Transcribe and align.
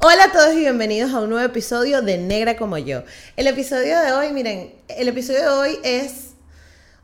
Hola 0.00 0.26
a 0.26 0.32
todos 0.32 0.54
y 0.54 0.60
bienvenidos 0.60 1.12
a 1.12 1.20
un 1.20 1.30
nuevo 1.30 1.44
episodio 1.44 2.02
de 2.02 2.18
Negra 2.18 2.56
como 2.56 2.78
yo. 2.78 3.02
El 3.36 3.48
episodio 3.48 4.00
de 4.00 4.12
hoy, 4.12 4.32
miren, 4.32 4.72
el 4.86 5.08
episodio 5.08 5.40
de 5.40 5.48
hoy 5.48 5.78
es 5.82 6.34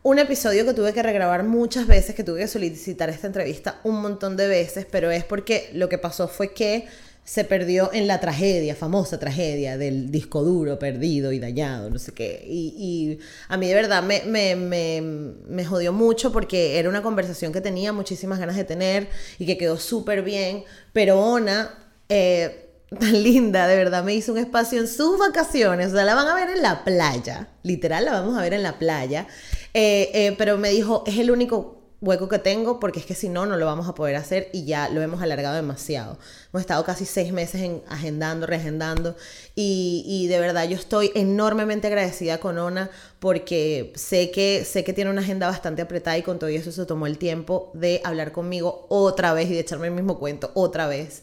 un 0.05 0.21
episodio 0.21 0.65
que 0.65 0.75
tuve 0.75 0.93
que 0.93 1.03
regrabar 1.03 1.43
muchas 1.43 1.89
veces, 1.89 2.15
que 2.15 2.23
tuve 2.23 2.39
que 2.39 2.47
solicitar 2.47 3.11
esta 3.11 3.27
entrevista 3.27 3.81
un 3.83 4.01
montón 4.01 4.37
de 4.37 4.47
veces, 4.47 4.87
pero 4.89 5.11
es 5.11 5.25
porque 5.25 5.71
lo 5.73 5.89
que 5.89 5.99
pasó 5.99 6.29
fue 6.29 6.55
que 6.55 6.87
se 7.25 7.43
perdió 7.43 7.91
en 7.93 8.07
la 8.07 8.21
tragedia, 8.21 8.77
famosa 8.77 9.19
tragedia 9.19 9.77
del 9.77 10.13
disco 10.13 10.45
duro 10.45 10.79
perdido 10.79 11.33
y 11.33 11.41
dañado, 11.41 11.91
no 11.91 11.99
sé 11.99 12.13
qué. 12.13 12.45
Y, 12.47 13.19
a 13.49 13.57
mí 13.57 13.67
de 13.67 13.75
verdad 13.75 14.05
me, 14.05 14.23
me, 14.25 14.55
me, 14.55 15.65
jodió 15.65 15.93
mucho 15.93 16.31
porque 16.31 16.79
era 16.79 16.89
una 16.89 17.03
conversación 17.03 17.53
que 17.53 17.61
tenía 17.61 17.93
muchísimas 17.93 18.39
ganas 18.39 18.55
de 18.55 18.63
tener 18.63 19.09
y 19.41 19.47
que 19.47 19.59
quedó 19.59 19.79
súper 19.79 20.23
bien, 20.23 20.63
pero 20.93 21.19
Ona... 21.19 21.81
Eh, 22.11 22.61
tan 22.95 23.23
linda, 23.23 23.67
de 23.67 23.77
verdad, 23.77 24.05
me 24.05 24.15
hizo 24.15 24.33
un 24.33 24.39
espacio 24.39 24.81
en 24.81 24.89
sus 24.89 25.19
vacaciones, 25.19 25.93
o 25.93 25.97
sea, 25.97 26.05
la 26.05 26.15
van 26.15 26.29
a 26.29 26.35
ver 26.35 26.51
en 26.51 26.63
la 26.63 26.85
playa, 26.85 27.49
literal, 27.63 28.05
la 28.05 28.13
vamos 28.13 28.37
a 28.39 28.43
ver 28.43 28.55
en 28.55 28.63
la 28.63 28.79
playa, 28.79 29.27
eh, 29.73 30.11
eh, 30.15 30.35
pero 30.39 30.59
me 30.59 30.71
dijo, 30.71 31.05
es 31.07 31.19
el 31.19 31.31
único 31.31 31.85
hueco 32.05 32.29
que 32.29 32.39
tengo 32.39 32.79
porque 32.79 33.01
es 33.01 33.07
que 33.07 33.15
si 33.15 33.29
no, 33.29 33.47
no 33.47 33.57
lo 33.57 33.67
vamos 33.67 33.89
a 33.89 33.95
poder 33.95 34.17
hacer 34.17 34.51
y 34.53 34.65
ya 34.65 34.89
lo 34.89 35.01
hemos 35.01 35.23
alargado 35.23 35.57
demasiado. 35.57 36.19
Hemos 36.51 36.61
estado 36.61 36.85
casi 36.85 37.07
seis 37.07 37.33
meses 37.33 37.63
en 37.63 37.83
agendando, 37.89 38.47
reagendando 38.47 39.17
y, 39.55 40.05
y, 40.07 40.27
de 40.29 40.39
verdad 40.39 40.69
yo 40.69 40.77
estoy 40.77 41.11
enormemente 41.15 41.87
agradecida 41.87 42.39
con 42.39 42.59
Ona 42.59 42.91
porque 43.21 43.93
sé 43.97 44.31
que, 44.31 44.65
sé 44.65 44.85
que 44.85 44.93
tiene 44.93 45.11
una 45.11 45.23
agenda 45.23 45.47
bastante 45.47 45.83
apretada 45.83 46.19
y 46.19 46.23
con 46.23 46.39
todo 46.39 46.51
eso 46.51 46.73
se 46.73 46.85
tomó 46.85 47.07
el 47.07 47.19
tiempo 47.19 47.71
de 47.75 48.01
hablar 48.05 48.33
conmigo 48.33 48.87
otra 48.91 49.33
vez 49.33 49.51
y 49.51 49.55
de 49.55 49.61
echarme 49.61 49.87
el 49.87 49.95
mismo 49.95 50.19
cuento 50.19 50.51
otra 50.55 50.87
vez. 50.87 51.23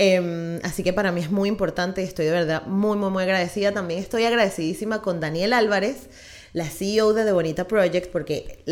Em, 0.00 0.60
así 0.62 0.84
que 0.84 0.92
para 0.92 1.10
mí 1.10 1.20
es 1.20 1.32
muy 1.32 1.48
importante 1.48 2.02
y 2.02 2.04
estoy 2.04 2.26
de 2.26 2.30
verdad 2.30 2.62
muy, 2.66 2.96
muy, 2.96 3.10
muy 3.10 3.24
agradecida. 3.24 3.72
También 3.72 3.98
estoy 3.98 4.24
agradecidísima 4.24 5.02
con 5.02 5.18
Daniel 5.18 5.52
Álvarez, 5.52 6.08
la 6.52 6.66
CEO 6.66 7.12
de 7.14 7.24
The 7.24 7.32
Bonita 7.32 7.66
Project, 7.66 8.12
porque 8.12 8.62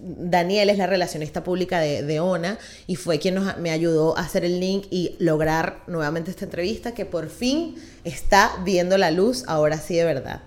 Daniel 0.00 0.70
es 0.70 0.78
la 0.78 0.88
relacionista 0.88 1.44
pública 1.44 1.78
de, 1.78 2.20
ONA 2.20 2.58
y 2.88 2.96
fue 2.96 3.20
quien 3.20 3.40
me 3.58 3.70
ayudó 3.70 4.18
a 4.18 4.22
hacer 4.22 4.44
el 4.44 4.58
link 4.58 4.86
y 4.90 5.14
lograr 5.20 5.84
nuevamente 5.86 6.32
esta 6.32 6.46
entrevista 6.46 6.94
que 6.94 7.06
por 7.06 7.30
fin 7.30 7.76
está 8.02 8.50
viendo 8.64 8.98
la 8.98 9.12
luz, 9.12 9.44
ahora 9.46 9.78
sí 9.78 9.94
de 9.94 10.04
verdad. 10.04 10.42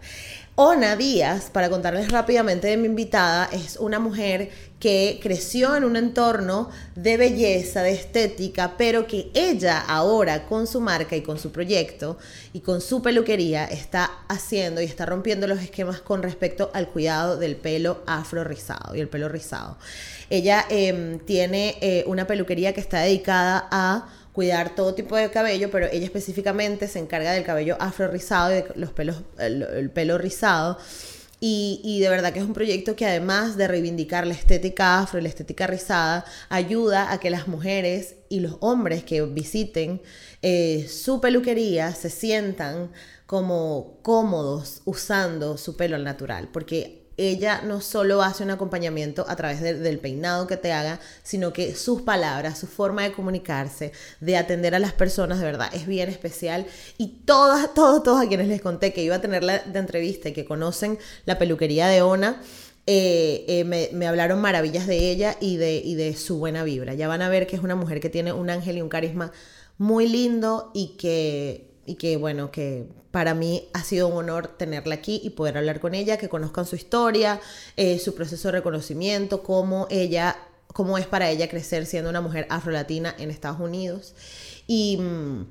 Ona 0.55 0.95
Díaz, 0.95 1.49
para 1.49 1.71
contarles 1.71 2.11
rápidamente 2.11 2.67
de 2.67 2.77
mi 2.77 2.85
invitada, 2.85 3.49
es 3.51 3.75
una 3.77 3.97
mujer 3.97 4.51
que 4.79 5.19
creció 5.19 5.75
en 5.75 5.83
un 5.83 5.95
entorno 5.95 6.69
de 6.93 7.17
belleza, 7.17 7.81
de 7.81 7.93
estética, 7.93 8.75
pero 8.77 9.07
que 9.07 9.31
ella 9.33 9.79
ahora 9.79 10.45
con 10.45 10.67
su 10.67 10.79
marca 10.79 11.15
y 11.15 11.21
con 11.21 11.39
su 11.39 11.51
proyecto 11.51 12.19
y 12.53 12.59
con 12.59 12.81
su 12.81 13.01
peluquería 13.01 13.65
está 13.65 14.11
haciendo 14.27 14.79
y 14.79 14.85
está 14.85 15.07
rompiendo 15.07 15.47
los 15.47 15.59
esquemas 15.59 16.01
con 16.01 16.21
respecto 16.21 16.69
al 16.75 16.87
cuidado 16.89 17.37
del 17.37 17.55
pelo 17.55 18.03
afro 18.05 18.43
rizado 18.43 18.95
y 18.95 18.99
el 18.99 19.07
pelo 19.07 19.29
rizado. 19.29 19.77
Ella 20.29 20.67
em, 20.69 21.17
tiene 21.17 21.77
eh, 21.81 22.03
una 22.05 22.27
peluquería 22.27 22.73
que 22.73 22.81
está 22.81 22.99
dedicada 22.99 23.67
a 23.71 24.07
cuidar 24.33 24.75
todo 24.75 24.95
tipo 24.95 25.15
de 25.15 25.29
cabello, 25.29 25.69
pero 25.71 25.87
ella 25.91 26.05
específicamente 26.05 26.87
se 26.87 26.99
encarga 26.99 27.31
del 27.31 27.43
cabello 27.43 27.77
afro 27.79 28.07
rizado 28.09 28.51
y 28.51 28.55
de 28.55 28.65
los 28.75 28.91
pelos, 28.91 29.21
el, 29.37 29.91
pelo 29.91 30.17
rizado. 30.17 30.77
Y, 31.39 31.81
y, 31.83 31.99
de 31.99 32.07
verdad 32.09 32.31
que 32.31 32.39
es 32.39 32.45
un 32.45 32.53
proyecto 32.53 32.95
que 32.95 33.05
además 33.05 33.57
de 33.57 33.67
reivindicar 33.67 34.25
la 34.25 34.33
estética 34.33 34.99
afro 34.99 35.19
y 35.19 35.23
la 35.23 35.29
estética 35.29 35.67
rizada, 35.67 36.25
ayuda 36.49 37.11
a 37.11 37.19
que 37.19 37.29
las 37.29 37.47
mujeres 37.49 38.15
y 38.29 38.39
los 38.39 38.55
hombres 38.61 39.03
que 39.03 39.21
visiten 39.23 40.01
eh, 40.41 40.87
su 40.89 41.19
peluquería 41.19 41.93
se 41.93 42.09
sientan 42.09 42.91
como 43.25 43.99
cómodos 44.03 44.81
usando 44.85 45.57
su 45.57 45.75
pelo 45.75 45.97
al 45.97 46.05
natural. 46.05 46.49
Porque 46.51 47.02
ella 47.17 47.61
no 47.63 47.81
solo 47.81 48.21
hace 48.21 48.43
un 48.43 48.51
acompañamiento 48.51 49.25
a 49.27 49.35
través 49.35 49.61
del 49.61 49.99
peinado 49.99 50.47
que 50.47 50.57
te 50.57 50.71
haga, 50.71 50.99
sino 51.21 51.53
que 51.53 51.75
sus 51.75 52.01
palabras, 52.01 52.57
su 52.59 52.67
forma 52.67 53.03
de 53.03 53.11
comunicarse, 53.11 53.91
de 54.19 54.37
atender 54.37 54.73
a 54.75 54.79
las 54.79 54.93
personas, 54.93 55.39
de 55.39 55.45
verdad, 55.45 55.69
es 55.73 55.85
bien 55.85 56.09
especial. 56.09 56.65
Y 56.97 57.19
todas, 57.25 57.73
todos, 57.75 58.03
todos 58.03 58.25
a 58.25 58.27
quienes 58.27 58.47
les 58.47 58.61
conté 58.61 58.93
que 58.93 59.03
iba 59.03 59.15
a 59.15 59.21
tener 59.21 59.43
la 59.43 59.59
de 59.59 59.79
entrevista 59.79 60.29
y 60.29 60.33
que 60.33 60.45
conocen 60.45 60.97
la 61.25 61.37
peluquería 61.37 61.87
de 61.87 62.01
Ona, 62.01 62.41
eh, 62.85 63.45
eh, 63.47 63.63
me, 63.93 64.07
hablaron 64.07 64.41
maravillas 64.41 64.87
de 64.87 65.09
ella 65.09 65.37
y 65.39 65.55
de, 65.57 65.75
y 65.77 65.95
de 65.95 66.15
su 66.15 66.37
buena 66.39 66.63
vibra. 66.63 66.93
Ya 66.93 67.07
van 67.07 67.21
a 67.21 67.29
ver 67.29 67.47
que 67.47 67.55
es 67.55 67.63
una 67.63 67.75
mujer 67.75 67.99
que 67.99 68.09
tiene 68.09 68.33
un 68.33 68.49
ángel 68.49 68.77
y 68.77 68.81
un 68.81 68.89
carisma 68.89 69.31
muy 69.77 70.07
lindo 70.07 70.71
y 70.73 70.97
que 70.97 71.72
y 71.85 71.95
que 71.95 72.17
bueno, 72.17 72.51
que 72.51 72.87
para 73.11 73.33
mí 73.33 73.67
ha 73.73 73.83
sido 73.83 74.07
un 74.07 74.17
honor 74.17 74.47
tenerla 74.47 74.95
aquí 74.95 75.21
y 75.23 75.31
poder 75.31 75.57
hablar 75.57 75.79
con 75.79 75.93
ella, 75.93 76.17
que 76.17 76.29
conozcan 76.29 76.65
su 76.65 76.75
historia, 76.75 77.39
eh, 77.77 77.99
su 77.99 78.15
proceso 78.15 78.47
de 78.47 78.53
reconocimiento, 78.53 79.43
cómo 79.43 79.87
ella, 79.89 80.37
cómo 80.67 80.97
es 80.97 81.05
para 81.05 81.29
ella 81.29 81.49
crecer 81.49 81.85
siendo 81.85 82.09
una 82.09 82.21
mujer 82.21 82.47
afrolatina 82.49 83.13
en 83.17 83.29
Estados 83.29 83.59
Unidos. 83.59 84.15
Y, 84.65 84.97
mm, 84.97 85.45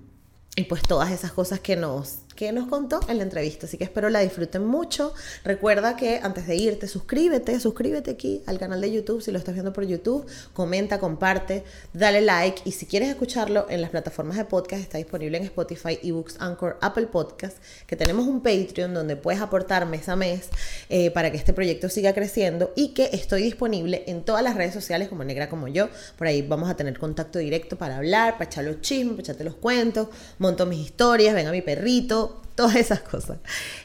y 0.57 0.65
pues 0.65 0.83
todas 0.83 1.11
esas 1.11 1.33
cosas 1.33 1.61
que 1.61 1.77
nos, 1.77 2.19
que 2.43 2.51
nos 2.51 2.67
contó 2.67 2.99
en 3.09 3.19
la 3.19 3.23
entrevista. 3.23 3.67
Así 3.67 3.79
que 3.79 3.85
espero 3.85 4.11
la 4.11 4.19
disfruten 4.19 4.67
mucho. 4.67 5.15
Recuerda 5.45 5.95
que 5.95 6.19
antes 6.21 6.49
de 6.49 6.57
irte, 6.57 6.89
suscríbete, 6.89 7.61
suscríbete 7.61 8.11
aquí 8.11 8.43
al 8.47 8.59
canal 8.59 8.81
de 8.81 8.91
YouTube 8.91 9.23
si 9.23 9.31
lo 9.31 9.39
estás 9.39 9.55
viendo 9.55 9.73
por 9.73 9.85
YouTube. 9.85 10.27
Comenta, 10.53 10.99
comparte, 10.99 11.63
dale 11.93 12.21
like. 12.21 12.63
Y 12.65 12.73
si 12.73 12.87
quieres 12.87 13.11
escucharlo 13.11 13.67
en 13.71 13.81
las 13.81 13.91
plataformas 13.91 14.37
de 14.39 14.45
podcast, 14.45 14.83
está 14.83 14.99
disponible 14.99 15.39
en 15.39 15.45
Spotify, 15.45 16.01
eBooks, 16.03 16.35
Anchor, 16.41 16.79
Apple 16.81 17.07
Podcast. 17.07 17.59
Que 17.87 17.95
tenemos 17.95 18.27
un 18.27 18.41
Patreon 18.41 18.93
donde 18.93 19.15
puedes 19.15 19.41
aportar 19.41 19.87
mes 19.87 20.09
a 20.09 20.17
mes 20.17 20.49
eh, 20.89 21.13
para 21.13 21.31
que 21.31 21.37
este 21.37 21.53
proyecto 21.53 21.89
siga 21.89 22.13
creciendo. 22.13 22.73
Y 22.75 22.89
que 22.89 23.11
estoy 23.13 23.45
disponible 23.45 24.03
en 24.09 24.25
todas 24.25 24.43
las 24.43 24.57
redes 24.57 24.75
sociales 24.75 25.09
como 25.09 25.23
Negra 25.23 25.49
como 25.49 25.69
yo. 25.69 25.89
Por 26.19 26.27
ahí 26.27 26.43
vamos 26.43 26.69
a 26.69 26.75
tener 26.75 26.99
contacto 26.99 27.39
directo 27.39 27.79
para 27.79 27.99
hablar, 27.99 28.33
para 28.33 28.47
echar 28.47 28.65
los 28.65 28.81
chismes, 28.81 29.13
para 29.13 29.23
echarte 29.23 29.45
los 29.45 29.55
cuentos. 29.55 30.09
Monto 30.41 30.67
mis 30.67 30.81
historias, 30.81 31.37
ven 31.37 31.47
a 31.47 31.53
mi 31.53 31.63
perrito 31.63 32.32
todas 32.55 32.77
esas 32.77 33.01
cosas. 33.01 33.39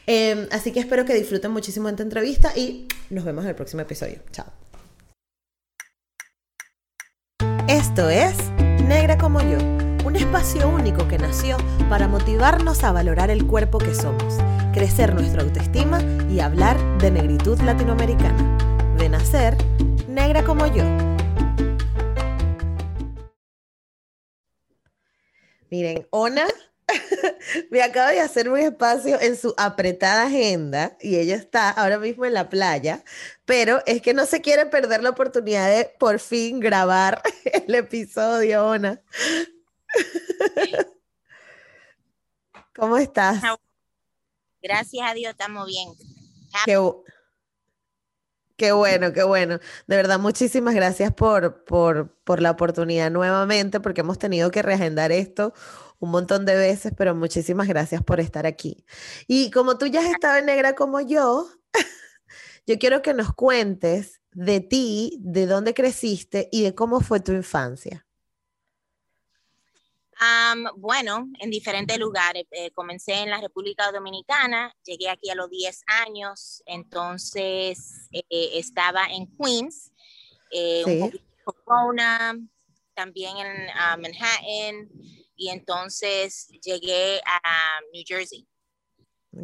Em, 0.06 0.46
así 0.50 0.72
que 0.72 0.80
espero 0.80 1.04
que 1.04 1.14
disfruten 1.14 1.50
muchísimo 1.50 1.88
esta 1.88 2.02
entrevista 2.02 2.52
y 2.56 2.86
nos 3.10 3.24
vemos 3.24 3.44
en 3.44 3.50
el 3.50 3.56
próximo 3.56 3.82
episodio. 3.82 4.20
Chao. 4.32 4.46
Esto 7.68 8.08
es 8.08 8.34
Negra 8.88 9.18
como 9.18 9.42
yo, 9.42 9.58
un 10.06 10.16
espacio 10.16 10.66
único 10.70 11.06
que 11.06 11.18
nació 11.18 11.58
para 11.90 12.08
motivarnos 12.08 12.82
a 12.82 12.92
valorar 12.92 13.30
el 13.30 13.46
cuerpo 13.46 13.76
que 13.76 13.94
somos, 13.94 14.38
crecer 14.72 15.14
nuestra 15.14 15.42
autoestima 15.42 16.00
y 16.30 16.40
hablar 16.40 16.78
de 16.98 17.10
negritud 17.10 17.60
latinoamericana. 17.60 18.56
De 18.96 19.10
nacer, 19.10 19.58
negra 20.08 20.42
como 20.42 20.66
yo. 20.66 20.84
Miren, 25.70 26.06
Ona 26.08 26.46
me 27.70 27.82
acaba 27.82 28.10
de 28.10 28.20
hacer 28.20 28.48
un 28.48 28.58
espacio 28.58 29.20
en 29.20 29.36
su 29.36 29.54
apretada 29.56 30.24
agenda 30.24 30.96
y 31.00 31.16
ella 31.16 31.36
está 31.36 31.70
ahora 31.70 31.98
mismo 31.98 32.24
en 32.24 32.34
la 32.34 32.48
playa, 32.48 33.04
pero 33.44 33.82
es 33.86 34.02
que 34.02 34.14
no 34.14 34.26
se 34.26 34.40
quiere 34.40 34.66
perder 34.66 35.02
la 35.02 35.10
oportunidad 35.10 35.68
de 35.68 35.92
por 35.98 36.18
fin 36.18 36.60
grabar 36.60 37.22
el 37.44 37.74
episodio, 37.74 38.66
Ona. 38.66 39.00
¿Cómo 42.74 42.96
estás? 42.96 43.42
Gracias 44.62 45.10
a 45.10 45.14
Dios, 45.14 45.32
estamos 45.32 45.66
bien. 45.66 45.88
Qué, 48.56 48.72
bueno, 48.72 49.12
qué 49.12 49.22
bueno. 49.22 49.60
De 49.86 49.96
verdad, 49.96 50.18
muchísimas 50.18 50.74
gracias 50.74 51.12
por, 51.12 51.64
por, 51.64 52.16
por 52.24 52.42
la 52.42 52.50
oportunidad 52.50 53.10
nuevamente, 53.10 53.78
porque 53.78 54.00
hemos 54.00 54.18
tenido 54.18 54.50
que 54.50 54.62
reagendar 54.62 55.12
esto 55.12 55.54
un 55.98 56.10
montón 56.10 56.44
de 56.44 56.54
veces, 56.54 56.92
pero 56.96 57.14
muchísimas 57.14 57.68
gracias 57.68 58.02
por 58.02 58.20
estar 58.20 58.46
aquí. 58.46 58.84
Y 59.26 59.50
como 59.50 59.78
tú 59.78 59.86
ya 59.86 60.00
has 60.00 60.10
estado 60.10 60.38
en 60.38 60.46
negra 60.46 60.74
como 60.74 61.00
yo, 61.00 61.48
yo 62.66 62.78
quiero 62.78 63.02
que 63.02 63.14
nos 63.14 63.32
cuentes 63.34 64.20
de 64.32 64.60
ti, 64.60 65.18
de 65.20 65.46
dónde 65.46 65.74
creciste 65.74 66.48
y 66.52 66.62
de 66.62 66.74
cómo 66.74 67.00
fue 67.00 67.20
tu 67.20 67.32
infancia. 67.32 68.06
bueno, 70.76 71.28
en 71.40 71.50
diferentes 71.50 71.98
lugares. 71.98 72.44
Eh, 72.50 72.70
comencé 72.72 73.14
en 73.14 73.30
la 73.30 73.40
República 73.40 73.90
Dominicana, 73.90 74.72
llegué 74.84 75.10
aquí 75.10 75.30
a 75.30 75.34
los 75.34 75.50
10 75.50 75.82
años, 76.06 76.62
entonces 76.66 78.08
eh, 78.12 78.24
estaba 78.54 79.06
en 79.06 79.26
Queens, 79.36 79.92
eh, 80.50 80.82
un 80.86 81.00
poquito 81.00 81.24
en 81.88 82.50
también 82.98 83.36
en 83.36 83.68
ah, 83.76 83.96
Manhattan, 83.96 84.88
y 85.36 85.50
entonces 85.50 86.48
llegué 86.64 87.20
a 87.24 87.78
New 87.92 88.02
Jersey. 88.04 88.44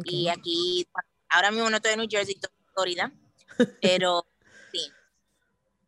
Y 0.03 0.27
aquí, 0.27 0.85
ahora 1.29 1.51
mismo 1.51 1.69
no 1.69 1.77
estoy 1.77 1.93
en 1.93 1.99
New 1.99 2.09
Jersey, 2.11 2.35
estoy 2.35 2.51
en 2.59 2.73
Florida, 2.73 3.13
pero 3.81 4.25
sí. 4.73 4.91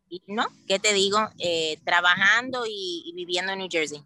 Y 0.08 0.22
no, 0.28 0.46
¿qué 0.66 0.78
te 0.78 0.94
digo? 0.94 1.18
Eh, 1.38 1.78
trabajando 1.84 2.64
y, 2.66 3.12
viviendo 3.14 3.52
en 3.52 3.58
New 3.58 3.68
Jersey. 3.70 4.02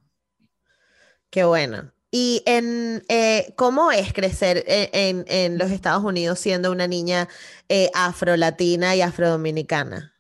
Qué 1.30 1.44
bueno. 1.44 1.92
¿Y 2.10 2.42
en 2.44 3.04
eh, 3.08 3.54
cómo 3.56 3.92
es 3.92 4.12
crecer 4.12 4.64
e, 4.66 4.90
en, 4.92 5.24
en, 5.28 5.56
los 5.56 5.70
Estados 5.70 6.02
Unidos 6.02 6.40
siendo 6.40 6.72
una 6.72 6.88
niña 6.88 7.28
eh, 7.68 7.90
afro-latina 7.94 8.96
y 8.96 9.02
afro-dominicana? 9.02 10.11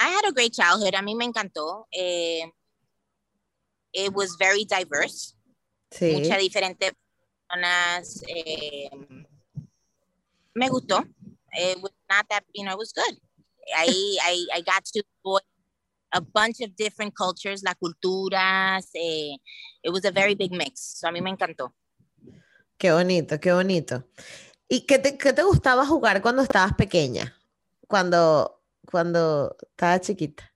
I 0.00 0.08
had 0.08 0.24
a 0.28 0.32
great 0.32 0.52
childhood. 0.52 0.94
A 0.94 1.02
mí 1.02 1.16
me 1.16 1.26
encantó. 1.26 1.86
Eh, 1.92 2.44
it 3.92 4.12
was 4.12 4.36
very 4.38 4.64
diverse. 4.64 5.34
Sí. 5.90 6.12
Muchas 6.12 6.38
diferentes 6.38 6.92
personas. 7.48 8.22
Eh, 8.28 8.88
me 10.54 10.68
gustó. 10.68 11.04
It 11.52 11.80
was 11.80 11.92
not 12.10 12.26
that, 12.28 12.44
you 12.54 12.64
know, 12.64 12.72
it 12.72 12.78
was 12.78 12.92
good. 12.92 13.18
I, 13.74 14.18
I, 14.22 14.46
I 14.56 14.60
got 14.60 14.84
to 14.84 15.02
a 16.12 16.20
bunch 16.20 16.60
of 16.60 16.76
different 16.76 17.14
cultures, 17.16 17.62
la 17.62 17.74
culturas. 17.74 18.88
Eh, 18.94 19.36
it 19.82 19.90
was 19.90 20.04
a 20.04 20.10
very 20.10 20.34
big 20.34 20.52
mix. 20.52 20.98
So 21.00 21.08
a 21.08 21.12
mí 21.12 21.22
me 21.22 21.30
encantó. 21.30 21.72
Qué 22.78 22.92
bonito, 22.92 23.40
qué 23.40 23.52
bonito. 23.52 24.04
¿Y 24.68 24.80
qué 24.80 24.98
te, 24.98 25.16
qué 25.16 25.32
te 25.32 25.42
gustaba 25.42 25.86
jugar 25.86 26.20
cuando 26.20 26.42
estabas 26.42 26.74
pequeña? 26.74 27.34
Cuando, 27.86 28.55
cuando 28.90 29.56
estabas 29.60 30.00
chiquita. 30.02 30.52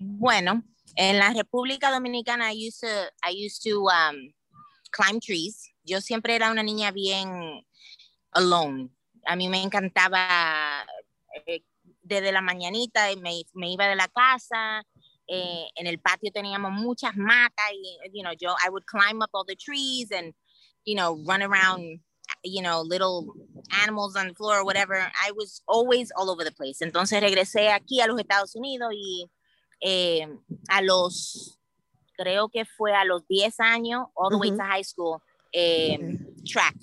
Bueno, 0.00 0.62
en 0.94 1.18
la 1.18 1.32
República 1.32 1.90
Dominicana 1.90 2.52
I 2.52 2.68
used 2.68 2.80
to, 2.80 3.10
I 3.22 3.32
used 3.32 3.62
to 3.64 3.88
um, 3.88 4.32
climb 4.90 5.20
trees. 5.20 5.72
Yo 5.84 6.00
siempre 6.00 6.36
era 6.36 6.50
una 6.50 6.62
niña 6.62 6.92
bien 6.92 7.66
alone. 8.32 8.90
A 9.26 9.34
mí 9.34 9.48
me 9.48 9.62
encantaba 9.62 10.86
eh, 11.46 11.64
desde 12.02 12.30
la 12.30 12.40
mañanita 12.40 13.08
me, 13.16 13.42
me 13.54 13.72
iba 13.72 13.88
de 13.88 13.96
la 13.96 14.08
casa. 14.08 14.84
Eh, 15.26 15.66
en 15.74 15.86
el 15.86 15.98
patio 15.98 16.30
teníamos 16.32 16.72
muchas 16.72 17.16
matas 17.16 17.70
y, 17.72 17.98
you 18.12 18.22
know, 18.22 18.32
yo, 18.32 18.54
I 18.64 18.70
would 18.70 18.86
climb 18.86 19.20
up 19.20 19.30
all 19.34 19.44
the 19.44 19.56
trees 19.56 20.10
and, 20.10 20.32
you 20.84 20.94
know, 20.94 21.22
run 21.26 21.42
around, 21.42 22.00
you 22.44 22.62
know, 22.62 22.82
little 22.82 23.34
animals 23.82 24.16
on 24.16 24.28
the 24.28 24.34
floor 24.34 24.58
or 24.58 24.64
whatever. 24.64 24.96
I 24.96 25.32
was 25.32 25.62
always 25.66 26.10
all 26.16 26.30
over 26.30 26.44
the 26.44 26.52
place. 26.52 26.80
Entonces 26.80 27.20
regresé 27.20 27.70
aquí 27.70 28.00
a 28.00 28.06
los 28.06 28.18
Estados 28.18 28.54
Unidos 28.54 28.90
y 28.94 29.30
eh, 29.80 30.26
a 30.68 30.82
los, 30.82 31.58
creo 32.16 32.48
que 32.48 32.64
fue 32.64 32.94
a 32.94 33.04
los 33.04 33.26
10 33.28 33.60
años, 33.60 34.06
all 34.14 34.30
the 34.30 34.38
way 34.38 34.50
to 34.50 34.62
high 34.62 34.82
school, 34.82 35.22
eh, 35.52 35.98
track. 36.44 36.76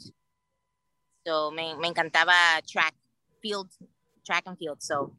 So 1.26 1.52
me, 1.52 1.76
me 1.76 1.88
encantaba 1.88 2.34
track, 2.68 2.94
field, 3.42 3.70
track 4.24 4.44
and 4.46 4.58
field. 4.58 4.82
So 4.82 5.16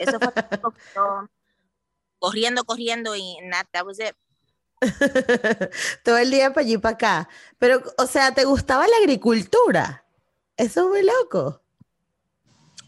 eso 0.00 0.18
fue 0.18 0.32
corriendo, 2.18 2.64
corriendo 2.64 3.16
y 3.16 3.38
that, 3.50 3.66
that 3.72 3.86
was 3.86 3.98
it. 3.98 4.14
Todo 6.04 6.18
el 6.18 6.30
día 6.30 6.52
para 6.52 6.64
allí 6.66 6.78
para 6.78 6.94
acá. 6.94 7.28
Pero, 7.58 7.82
o 7.98 8.06
sea, 8.06 8.32
¿te 8.34 8.44
gustaba 8.44 8.86
la 8.86 8.96
agricultura? 8.98 10.04
Eso 10.56 10.82
es 10.82 10.88
muy 10.88 11.02
loco. 11.02 11.62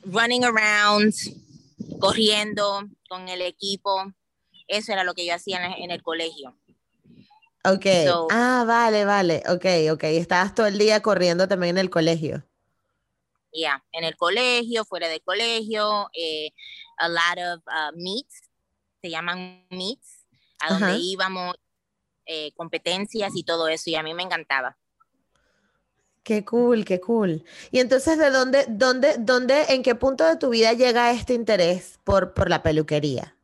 Running 0.05 0.45
around, 0.45 1.15
corriendo 1.99 2.89
con 3.09 3.29
el 3.29 3.43
equipo. 3.43 4.13
Eso 4.67 4.93
era 4.93 5.05
lo 5.05 5.15
que 5.15 5.27
yo 5.27 5.35
hacía 5.35 5.65
en, 5.77 5.91
el 5.91 6.03
colegio. 6.03 6.57
Ok. 7.65 7.87
ah, 8.31 8.65
vale, 8.67 9.05
vale. 9.05 9.43
Ok, 9.49 9.93
ok. 9.93 10.05
Estabas 10.05 10.55
todo 10.55 10.67
el 10.67 10.79
día 10.79 11.03
corriendo 11.03 11.49
también 11.49 11.77
en 11.77 11.81
el 11.81 11.91
colegio. 11.91 12.45
Yeah, 13.53 13.85
en 13.93 14.05
el 14.05 14.17
colegio, 14.17 14.85
fuera 14.85 15.09
del 15.09 15.23
colegio, 15.23 16.09
eh, 16.13 16.53
a 16.99 17.09
lot 17.09 17.39
of 17.39 17.63
uh, 17.67 17.97
meets, 17.97 18.43
se 19.03 19.11
llaman 19.11 19.67
meets, 19.71 20.25
a 20.61 20.73
donde 20.73 20.99
íbamos, 20.99 21.57
eh, 22.33 22.53
competencias 22.55 23.33
y 23.35 23.43
todo 23.43 23.67
eso, 23.67 23.91
y 23.91 23.97
a 23.97 24.05
mí 24.05 24.15
me 24.15 24.23
encantaba. 24.23 24.77
Qué 26.23 26.45
cool, 26.45 26.85
qué 26.85 27.01
cool. 27.01 27.43
Y 27.73 27.81
entonces, 27.81 28.19
¿de 28.19 28.31
dónde, 28.31 28.67
dónde, 28.69 29.17
dónde, 29.19 29.65
en 29.71 29.83
qué 29.83 29.97
punto 29.97 30.25
de 30.25 30.37
tu 30.37 30.51
vida 30.51 30.73
llega 30.73 31.11
este 31.11 31.35
interés 31.35 31.99
por, 32.05 32.33
por 32.33 32.49
la 32.49 32.63
peluquería? 32.63 33.35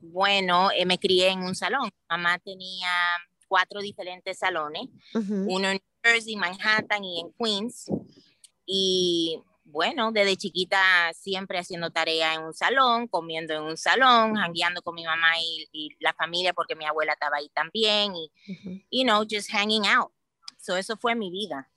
Bueno, 0.00 0.70
eh, 0.70 0.86
me 0.86 1.00
crié 1.00 1.30
en 1.30 1.40
un 1.40 1.56
salón. 1.56 1.90
Mamá 2.08 2.38
tenía 2.38 2.88
cuatro 3.48 3.80
diferentes 3.80 4.38
salones, 4.38 4.86
uno 5.12 5.70
en 5.70 5.80
Jersey, 6.04 6.36
Manhattan 6.36 7.02
y 7.02 7.18
en 7.18 7.32
Queens. 7.32 7.86
Y 8.64 9.42
bueno, 9.70 10.12
desde 10.12 10.36
chiquita 10.36 10.78
siempre 11.14 11.58
haciendo 11.58 11.90
tarea 11.90 12.34
en 12.34 12.42
un 12.42 12.54
salón, 12.54 13.08
comiendo 13.08 13.54
en 13.54 13.62
un 13.62 13.76
salón, 13.76 14.34
jangueando 14.34 14.82
con 14.82 14.94
mi 14.94 15.04
mamá 15.04 15.28
y, 15.40 15.96
la 16.00 16.12
familia 16.14 16.52
porque 16.52 16.74
mi 16.74 16.84
abuela 16.84 17.12
estaba 17.12 17.36
ahí 17.38 17.48
también 17.50 18.14
y, 18.14 18.30
you 18.90 19.04
know, 19.04 19.24
just 19.28 19.50
hanging 19.50 19.86
out. 19.86 20.10
So 20.58 20.76
eso 20.76 20.96
fue 20.96 21.14
mi 21.14 21.30
vida. 21.30 21.70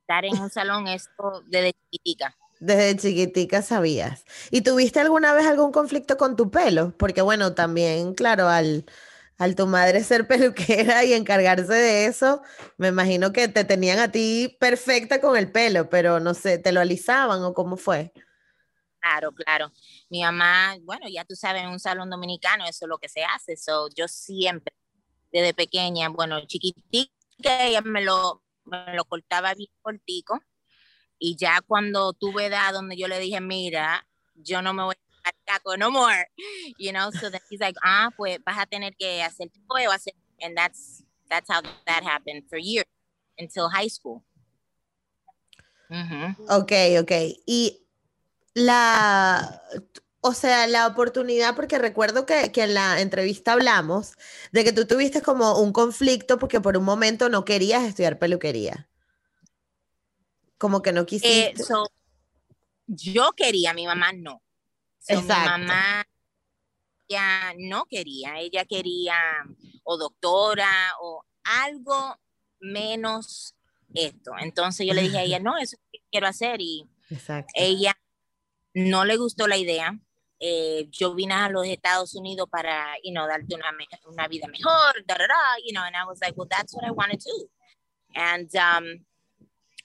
Estar 0.00 0.24
en 0.24 0.38
un 0.38 0.50
salón, 0.50 0.88
esto 0.88 1.42
desde 1.46 1.72
chiquitica. 1.72 2.36
Desde 2.60 2.96
chiquitica 2.96 3.62
sabías. 3.62 4.24
¿Y 4.50 4.60
tuviste 4.60 5.00
alguna 5.00 5.32
vez 5.34 5.46
algún 5.46 5.72
conflicto 5.72 6.16
con 6.16 6.36
tu 6.36 6.50
pelo? 6.50 6.94
Porque 6.96 7.22
bueno, 7.22 7.54
también, 7.54 8.14
claro, 8.14 8.48
al, 8.48 8.84
al 9.42 9.56
tu 9.56 9.66
madre 9.66 10.04
ser 10.04 10.28
peluquera 10.28 11.04
y 11.04 11.12
encargarse 11.14 11.72
de 11.72 12.06
eso, 12.06 12.42
me 12.76 12.88
imagino 12.88 13.32
que 13.32 13.48
te 13.48 13.64
tenían 13.64 13.98
a 13.98 14.12
ti 14.12 14.56
perfecta 14.60 15.20
con 15.20 15.36
el 15.36 15.50
pelo, 15.50 15.90
pero 15.90 16.20
no 16.20 16.32
sé, 16.32 16.58
¿te 16.58 16.70
lo 16.70 16.80
alisaban 16.80 17.42
o 17.42 17.52
cómo 17.52 17.76
fue? 17.76 18.12
Claro, 19.00 19.32
claro. 19.32 19.72
Mi 20.10 20.22
mamá, 20.22 20.76
bueno, 20.82 21.08
ya 21.08 21.24
tú 21.24 21.34
sabes, 21.34 21.62
en 21.62 21.70
un 21.70 21.80
salón 21.80 22.08
dominicano 22.08 22.64
eso 22.64 22.84
es 22.84 22.88
lo 22.88 22.98
que 22.98 23.08
se 23.08 23.24
hace. 23.24 23.56
So, 23.56 23.88
yo 23.96 24.06
siempre, 24.06 24.72
desde 25.32 25.54
pequeña, 25.54 26.08
bueno, 26.08 26.40
chiquitica, 26.46 27.10
ella 27.66 27.80
me 27.80 28.04
lo, 28.04 28.44
me 28.64 28.94
lo 28.94 29.04
cortaba 29.04 29.54
bien 29.54 29.70
cortico 29.80 30.40
y 31.18 31.34
ya 31.34 31.60
cuando 31.66 32.12
tuve 32.12 32.46
edad 32.46 32.72
donde 32.72 32.96
yo 32.96 33.08
le 33.08 33.18
dije, 33.18 33.40
mira, 33.40 34.06
yo 34.36 34.62
no 34.62 34.72
me 34.72 34.84
voy 34.84 34.94
a 34.94 35.11
no 35.78 35.90
more, 35.90 36.26
you 36.78 36.92
know, 36.92 37.10
so 37.10 37.30
then 37.30 37.40
he's 37.50 37.60
like, 37.60 37.76
ah, 37.84 38.10
pues 38.16 38.38
vas 38.44 38.58
a 38.58 38.66
tener 38.66 38.92
que 38.98 39.22
hacer 39.22 39.48
o 39.68 39.90
hacer, 39.90 40.12
and 40.40 40.56
that's, 40.56 41.02
that's 41.28 41.48
how 41.50 41.60
that 41.86 42.02
happened 42.02 42.44
for 42.48 42.58
years, 42.58 42.86
until 43.38 43.68
high 43.68 43.88
school. 43.88 44.22
Ok, 46.48 46.72
ok. 47.00 47.12
Y 47.46 47.86
la, 48.54 49.62
o 50.20 50.34
sea, 50.34 50.66
la 50.66 50.86
oportunidad, 50.86 51.54
porque 51.54 51.78
recuerdo 51.78 52.26
que, 52.26 52.50
que, 52.52 52.62
en 52.62 52.74
la 52.74 53.00
entrevista 53.00 53.52
hablamos 53.52 54.12
de 54.52 54.64
que 54.64 54.72
tú 54.72 54.86
tuviste 54.86 55.20
como 55.20 55.60
un 55.60 55.72
conflicto 55.72 56.38
porque 56.38 56.60
por 56.60 56.76
un 56.76 56.84
momento 56.84 57.28
no 57.28 57.44
querías 57.44 57.82
estudiar 57.82 58.18
peluquería. 58.18 58.88
Como 60.58 60.80
que 60.80 60.92
no 60.92 61.02
eh, 61.02 61.06
quisiste. 61.06 61.64
yo 62.86 63.32
quería, 63.32 63.74
mi 63.74 63.86
mamá 63.86 64.12
no. 64.12 64.40
Mi 65.08 65.16
mamá 65.16 66.04
ya 67.08 67.52
no 67.58 67.84
quería, 67.86 68.38
ella 68.38 68.64
quería 68.64 69.14
o 69.84 69.96
doctora 69.96 70.94
o 71.00 71.24
algo 71.44 72.16
menos 72.60 73.54
esto. 73.94 74.32
Entonces 74.38 74.86
yo 74.86 74.94
le 74.94 75.02
dije 75.02 75.18
a 75.18 75.22
ella, 75.22 75.38
no, 75.40 75.56
eso 75.58 75.76
es 75.76 75.80
lo 75.82 75.88
que 75.92 76.04
quiero 76.10 76.26
hacer 76.26 76.60
y 76.60 76.88
ella 77.54 77.94
no 78.74 79.04
le 79.04 79.16
gustó 79.16 79.46
la 79.46 79.56
idea. 79.56 79.98
Eh, 80.44 80.88
yo 80.90 81.14
vine 81.14 81.34
a 81.34 81.48
los 81.48 81.66
Estados 81.66 82.14
Unidos 82.16 82.48
para, 82.50 82.96
you 83.04 83.12
know, 83.12 83.28
darte 83.28 83.54
una, 83.54 83.70
una 84.06 84.26
vida 84.26 84.48
mejor, 84.48 85.04
da, 85.06 85.16
da, 85.16 85.26
da, 85.28 85.56
you 85.64 85.72
know, 85.72 85.84
and 85.84 85.94
I 85.94 86.04
was 86.04 86.20
like, 86.20 86.36
well, 86.36 86.48
that's 86.48 86.74
what 86.74 86.84
I 86.84 86.90
want 86.90 87.12
to 87.12 87.18
do. 87.18 87.48
And 88.14 88.50
um, 88.56 89.04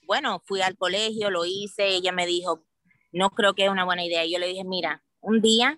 bueno, 0.07 0.41
fui 0.45 0.61
al 0.61 0.75
colegio, 0.75 1.29
lo 1.29 1.45
hice, 1.45 1.89
ella 1.89 2.11
me 2.11 2.25
dijo, 2.25 2.63
no 3.11 3.29
creo 3.31 3.53
que 3.53 3.65
es 3.65 3.69
una 3.69 3.85
buena 3.85 4.03
idea. 4.03 4.25
Yo 4.25 4.39
le 4.39 4.47
dije, 4.47 4.63
mira, 4.63 5.03
un 5.27 5.41
día, 5.41 5.77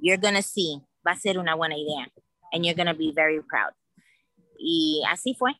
you're 0.00 0.20
gonna 0.20 0.42
see, 0.42 0.82
va 1.06 1.12
a 1.12 1.16
ser 1.16 1.38
una 1.38 1.54
buena 1.54 1.76
idea, 1.76 2.08
and 2.52 2.64
you're 2.64 2.74
gonna 2.74 2.92
be 2.92 3.12
very 3.14 3.40
proud. 3.40 3.72
Y 4.58 5.00
así 5.08 5.34
fue, 5.34 5.52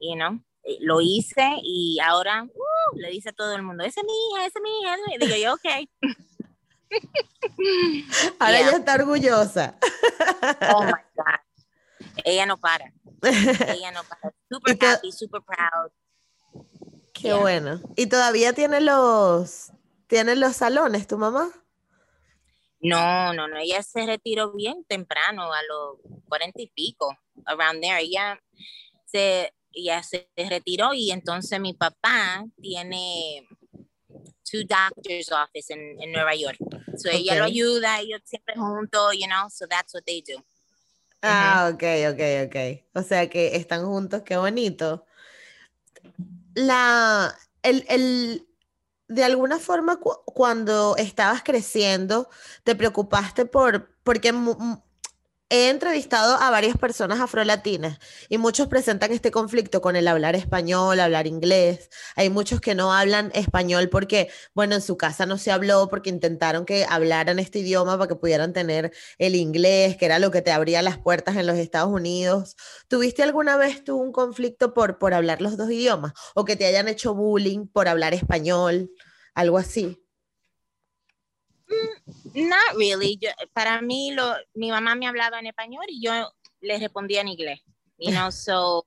you 0.00 0.14
know, 0.14 0.40
eh, 0.62 0.78
lo 0.80 1.00
hice 1.00 1.58
y 1.62 1.98
ahora 2.00 2.44
uh, 2.44 2.96
le 2.96 3.10
dice 3.10 3.30
a 3.30 3.32
todo 3.32 3.54
el 3.56 3.62
mundo, 3.62 3.82
esa 3.82 4.00
es 4.00 4.06
mi 4.06 4.12
hija, 4.12 4.46
esa 4.46 4.58
es 4.58 4.62
mi 4.62 4.70
hija. 4.80 4.96
Y 5.14 5.18
digo 5.18 5.36
yo, 5.36 5.54
ok. 5.54 5.88
Ahora 8.38 8.60
ella 8.60 8.76
está 8.76 8.94
orgullosa. 8.94 9.76
Oh 10.72 10.84
my 10.84 10.92
God. 11.16 11.40
Ella 12.24 12.46
no 12.46 12.56
para. 12.56 12.92
Ella 13.22 13.90
no 13.92 14.02
para. 14.04 14.32
Super 14.48 14.78
happy, 14.80 15.12
super 15.12 15.42
proud. 15.42 15.90
Qué 17.12 17.34
bueno. 17.34 17.80
¿Y 17.96 18.06
todavía 18.06 18.52
tiene 18.52 18.80
los, 18.80 19.72
tiene 20.06 20.36
los 20.36 20.56
salones 20.56 21.06
tu 21.06 21.18
mamá? 21.18 21.50
No, 22.80 23.32
no, 23.32 23.48
no, 23.48 23.58
ella 23.58 23.82
se 23.82 24.06
retiró 24.06 24.52
bien 24.52 24.84
temprano, 24.84 25.52
a 25.52 25.62
los 25.62 25.98
cuarenta 26.28 26.62
y 26.62 26.68
pico, 26.68 27.16
around 27.44 27.80
there. 27.80 28.00
Ella 28.00 28.40
se, 29.04 29.52
ella 29.72 30.02
se 30.02 30.28
retiró 30.36 30.94
y 30.94 31.10
entonces 31.10 31.58
mi 31.60 31.74
papá 31.74 32.44
tiene 32.60 33.48
two 34.50 34.64
doctor's 34.64 35.30
office 35.32 35.72
en, 35.72 36.12
Nueva 36.12 36.34
York. 36.34 36.58
So 36.96 37.10
ella 37.10 37.36
lo 37.36 37.44
ayuda, 37.44 38.00
ellos 38.00 38.20
siempre 38.24 38.54
juntos, 38.56 39.14
you 39.14 39.26
know, 39.26 39.48
so 39.50 39.66
that's 39.66 39.94
what 39.94 40.04
they 40.04 40.22
do. 40.22 40.42
Ah, 41.22 41.70
ok, 41.72 41.82
ok, 42.12 42.46
ok. 42.46 42.84
O 42.94 43.02
sea 43.02 43.28
que 43.28 43.56
están 43.56 43.84
juntos, 43.84 44.22
qué 44.22 44.36
bonito. 44.36 45.04
La, 46.54 47.36
el, 47.62 47.84
el, 47.88 48.47
de 49.08 49.24
alguna 49.24 49.58
forma, 49.58 49.98
cuando 50.00 50.96
estabas 50.96 51.42
creciendo, 51.42 52.28
te 52.64 52.74
preocupaste 52.74 53.46
por, 53.46 53.90
porque 54.02 54.32
He 55.50 55.70
entrevistado 55.70 56.34
a 56.36 56.50
varias 56.50 56.76
personas 56.76 57.20
afrolatinas 57.20 57.98
y 58.28 58.36
muchos 58.36 58.68
presentan 58.68 59.12
este 59.12 59.30
conflicto 59.30 59.80
con 59.80 59.96
el 59.96 60.06
hablar 60.06 60.36
español, 60.36 61.00
hablar 61.00 61.26
inglés. 61.26 61.88
Hay 62.16 62.28
muchos 62.28 62.60
que 62.60 62.74
no 62.74 62.92
hablan 62.92 63.30
español 63.32 63.88
porque, 63.88 64.28
bueno, 64.52 64.74
en 64.74 64.82
su 64.82 64.98
casa 64.98 65.24
no 65.24 65.38
se 65.38 65.50
habló 65.50 65.88
porque 65.88 66.10
intentaron 66.10 66.66
que 66.66 66.84
hablaran 66.86 67.38
este 67.38 67.60
idioma 67.60 67.96
para 67.96 68.08
que 68.08 68.16
pudieran 68.16 68.52
tener 68.52 68.92
el 69.16 69.36
inglés, 69.36 69.96
que 69.96 70.04
era 70.04 70.18
lo 70.18 70.30
que 70.30 70.42
te 70.42 70.52
abría 70.52 70.82
las 70.82 70.98
puertas 70.98 71.34
en 71.36 71.46
los 71.46 71.56
Estados 71.56 71.90
Unidos. 71.90 72.54
¿Tuviste 72.86 73.22
alguna 73.22 73.56
vez 73.56 73.82
tú 73.84 73.96
un 73.96 74.12
conflicto 74.12 74.74
por, 74.74 74.98
por 74.98 75.14
hablar 75.14 75.40
los 75.40 75.56
dos 75.56 75.70
idiomas 75.70 76.12
o 76.34 76.44
que 76.44 76.56
te 76.56 76.66
hayan 76.66 76.88
hecho 76.88 77.14
bullying 77.14 77.68
por 77.68 77.88
hablar 77.88 78.12
español, 78.12 78.90
algo 79.32 79.56
así? 79.56 80.07
Mm, 81.68 82.48
not 82.48 82.76
really. 82.76 83.18
para 83.52 83.80
mí, 83.82 84.12
lo, 84.12 84.34
mi 84.54 84.70
mamá 84.70 84.94
me 84.94 85.06
hablaba 85.06 85.38
en 85.38 85.46
español 85.46 85.84
y 85.88 86.02
yo 86.02 86.12
le 86.60 86.78
respondía 86.78 87.20
en 87.20 87.28
inglés. 87.28 87.60
You 87.98 88.12
know, 88.12 88.30
so 88.30 88.86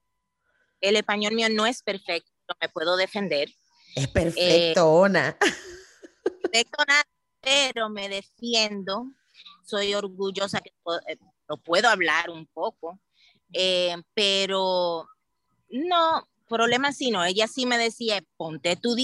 el 0.80 0.96
español 0.96 1.34
mío 1.34 1.48
no 1.50 1.66
es 1.66 1.84
perfecto, 1.84 2.32
me 2.60 2.70
puedo 2.70 2.96
defender. 2.96 3.50
Es 3.96 4.08
perfecto, 4.08 5.06
eh, 5.08 5.36
Perfecto, 6.52 6.84
pero 7.42 7.90
me 7.90 8.10
defiendo. 8.10 9.06
Soy 9.66 9.94
orgullosa 9.94 10.60
que 10.62 10.72
eh, 11.08 11.18
lo 11.48 11.58
puedo 11.58 11.90
hablar 11.90 12.30
un 12.30 12.46
poco, 12.48 13.00
eh, 13.54 13.96
pero 14.14 15.08
no, 15.70 16.28
problema 16.48 16.92
sí 16.94 17.12
no. 17.12 17.24
Ella 17.24 17.48
sí 17.48 17.66
me 17.66 17.78
decía, 17.78 18.24
ponte 18.38 18.76
tu 18.76 18.96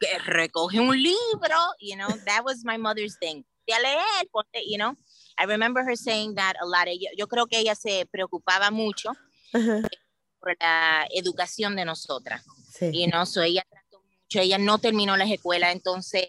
dial 0.00 0.20
recoge 0.24 0.80
un 0.80 0.96
libro, 0.96 1.56
you 1.80 1.96
know, 1.96 2.08
that 2.26 2.44
was 2.44 2.64
my 2.64 2.76
mother's 2.76 3.16
thing. 3.18 3.44
De 3.66 3.74
leer, 3.80 4.26
you 4.66 4.78
know, 4.78 4.96
I 5.38 5.44
remember 5.44 5.84
her 5.84 5.96
saying 5.96 6.34
that 6.34 6.54
a 6.60 6.66
lot. 6.66 6.88
Yo, 6.88 7.10
yo 7.16 7.26
creo 7.26 7.46
que 7.46 7.58
ella 7.58 7.74
se 7.74 8.06
preocupaba 8.06 8.70
mucho 8.70 9.12
por 9.52 10.56
la 10.60 11.06
educación 11.14 11.76
de 11.76 11.84
nosotras. 11.84 12.42
Sí. 12.72 12.90
You 12.92 13.10
know, 13.10 13.24
so 13.24 13.42
ella 13.42 13.64
trató 13.70 14.02
mucho, 14.02 14.40
ella 14.40 14.58
no 14.58 14.78
terminó 14.78 15.16
la 15.16 15.24
escuela, 15.24 15.70
entonces 15.70 16.28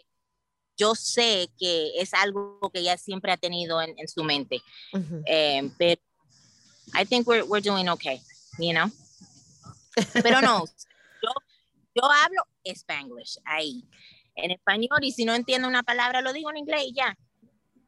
yo 0.77 0.95
sé 0.95 1.49
que 1.57 1.93
es 1.99 2.13
algo 2.13 2.59
que 2.73 2.79
ella 2.79 2.97
siempre 2.97 3.31
ha 3.31 3.37
tenido 3.37 3.81
en, 3.81 3.97
en 3.97 4.07
su 4.07 4.23
mente. 4.23 4.61
eh, 5.25 5.69
pero 5.77 6.01
I 6.93 7.05
think 7.05 7.27
we're, 7.27 7.43
we're 7.43 7.61
doing 7.61 7.89
okay, 7.89 8.21
you 8.59 8.73
know. 8.73 8.89
Pero 10.21 10.41
no, 10.41 10.65
yo, 11.23 11.31
yo 11.95 12.03
hablo 12.03 12.43
Spanglish 12.65 13.39
ahí, 13.45 13.87
en 14.35 14.51
español, 14.51 14.99
y 15.01 15.11
si 15.11 15.25
no 15.25 15.35
entiendo 15.35 15.67
una 15.67 15.83
palabra, 15.83 16.21
lo 16.21 16.33
digo 16.33 16.49
en 16.49 16.57
inglés 16.57 16.83
y 16.87 16.93
ya. 16.93 17.17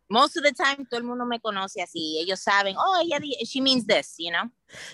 Most 0.09 0.37
of 0.37 0.43
the 0.43 0.51
time, 0.51 0.85
todo 0.87 0.99
el 0.99 1.05
mundo 1.05 1.25
me 1.25 1.39
conoce 1.39 1.81
así. 1.81 2.19
Ellos 2.19 2.39
saben, 2.39 2.75
oh, 2.77 3.01
ella, 3.01 3.19
she 3.45 3.61
means 3.61 3.87
this, 3.87 4.15
you 4.19 4.29
know. 4.29 4.51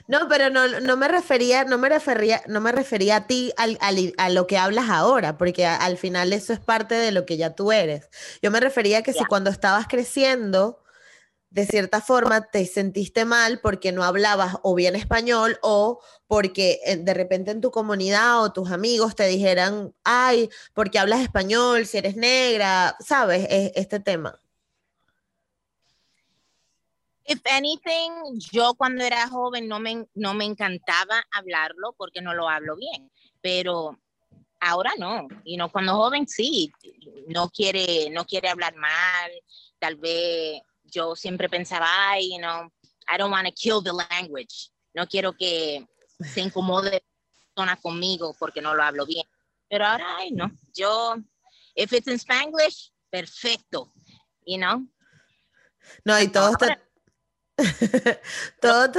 No, 0.07 0.29
pero 0.29 0.50
no, 0.50 0.79
no 0.79 0.95
me 0.95 1.07
refería, 1.07 1.65
no 1.65 1.77
me 1.77 1.89
refería, 1.89 2.41
no 2.48 2.62
me 2.62 2.71
refería 2.71 3.17
a 3.17 3.27
ti 3.27 3.51
al, 3.57 3.77
al, 3.81 4.13
a 4.17 4.29
lo 4.29 4.48
que 4.48 4.57
hablas 4.57 4.89
ahora, 4.89 5.38
porque 5.38 5.65
al 5.65 5.98
final 5.98 6.31
eso 6.31 6.53
es 6.53 6.59
parte 6.59 6.95
de 6.95 7.12
lo 7.12 7.25
que 7.25 7.36
ya 7.36 7.53
tú 7.53 7.71
eres. 7.71 8.07
Yo 8.41 8.51
me 8.51 8.59
refería 8.62 9.00
a 9.00 9.01
que 9.01 9.12
si 9.12 9.25
cuando 9.25 9.50
estabas 9.50 9.88
creciendo, 9.88 10.81
de 11.51 11.65
cierta 11.65 12.01
forma 12.01 12.41
te 12.50 12.65
sentiste 12.65 13.25
mal 13.25 13.60
porque 13.60 13.91
no 13.91 14.03
hablabas 14.03 14.58
o 14.62 14.75
bien 14.75 14.96
español 14.96 15.58
o 15.62 16.00
porque 16.27 16.79
eh, 16.86 16.98
de 16.98 17.13
repente 17.13 17.51
en 17.51 17.62
tu 17.62 17.72
comunidad 17.72 18.44
o 18.44 18.53
tus 18.53 18.72
amigos 18.72 19.15
te 19.15 19.27
dijeran, 19.27 19.94
ay, 20.03 20.50
porque 20.74 21.00
hablas 21.00 21.22
español, 21.22 21.86
si 21.86 21.98
eres 21.98 22.15
negra, 22.15 22.96
¿sabes? 23.00 23.48
este 23.50 24.00
tema. 24.00 24.39
If 27.25 27.41
anything, 27.46 28.39
yo 28.51 28.74
cuando 28.74 29.03
era 29.03 29.27
joven 29.27 29.68
no 29.68 29.79
me, 29.79 30.08
no 30.15 30.34
me 30.34 30.46
encantaba 30.46 31.24
hablarlo 31.32 31.94
porque 31.96 32.22
no 32.22 32.34
lo 32.34 32.50
hablo 32.50 32.75
bien, 32.75 33.12
pero 33.41 34.00
ahora 34.60 34.91
no. 34.98 35.27
Y 35.44 35.58
no, 35.58 35.72
cuando 35.72 35.96
joven 35.96 36.27
sí, 36.27 36.72
no 37.27 37.50
quiere, 37.50 38.10
no 38.10 38.25
quiere 38.25 38.50
hablar 38.50 38.75
mal, 38.75 39.32
tal 39.79 39.96
vez 39.96 40.62
yo 40.91 41.15
siempre 41.15 41.50
pensaba, 41.50 41.88
ay, 41.89 42.31
you 42.31 42.39
know, 42.39 42.69
I 43.08 43.17
don't 43.17 43.31
want 43.31 43.48
to 43.48 43.53
kill 43.53 43.81
the 43.81 43.93
language. 43.93 44.69
No 44.93 45.08
quiero 45.08 45.34
que 45.34 45.86
se 46.24 46.41
incomode 46.41 47.01
persona 47.53 47.75
conmigo 47.75 48.36
porque 48.38 48.62
no 48.62 48.75
lo 48.75 48.84
hablo 48.84 49.05
bien. 49.05 49.25
Pero 49.69 49.86
ahora, 49.86 50.17
ay, 50.17 50.31
no. 50.31 50.51
Yo, 50.74 51.15
if 51.75 51.93
it's 51.93 52.08
in 52.08 52.17
Spanglish, 52.17 52.91
perfecto. 53.12 53.91
You 54.46 54.58
know? 54.58 54.88
No, 56.05 56.19
y 56.19 56.27
todo 56.27 56.51
está... 56.51 56.79
todo 58.62 58.91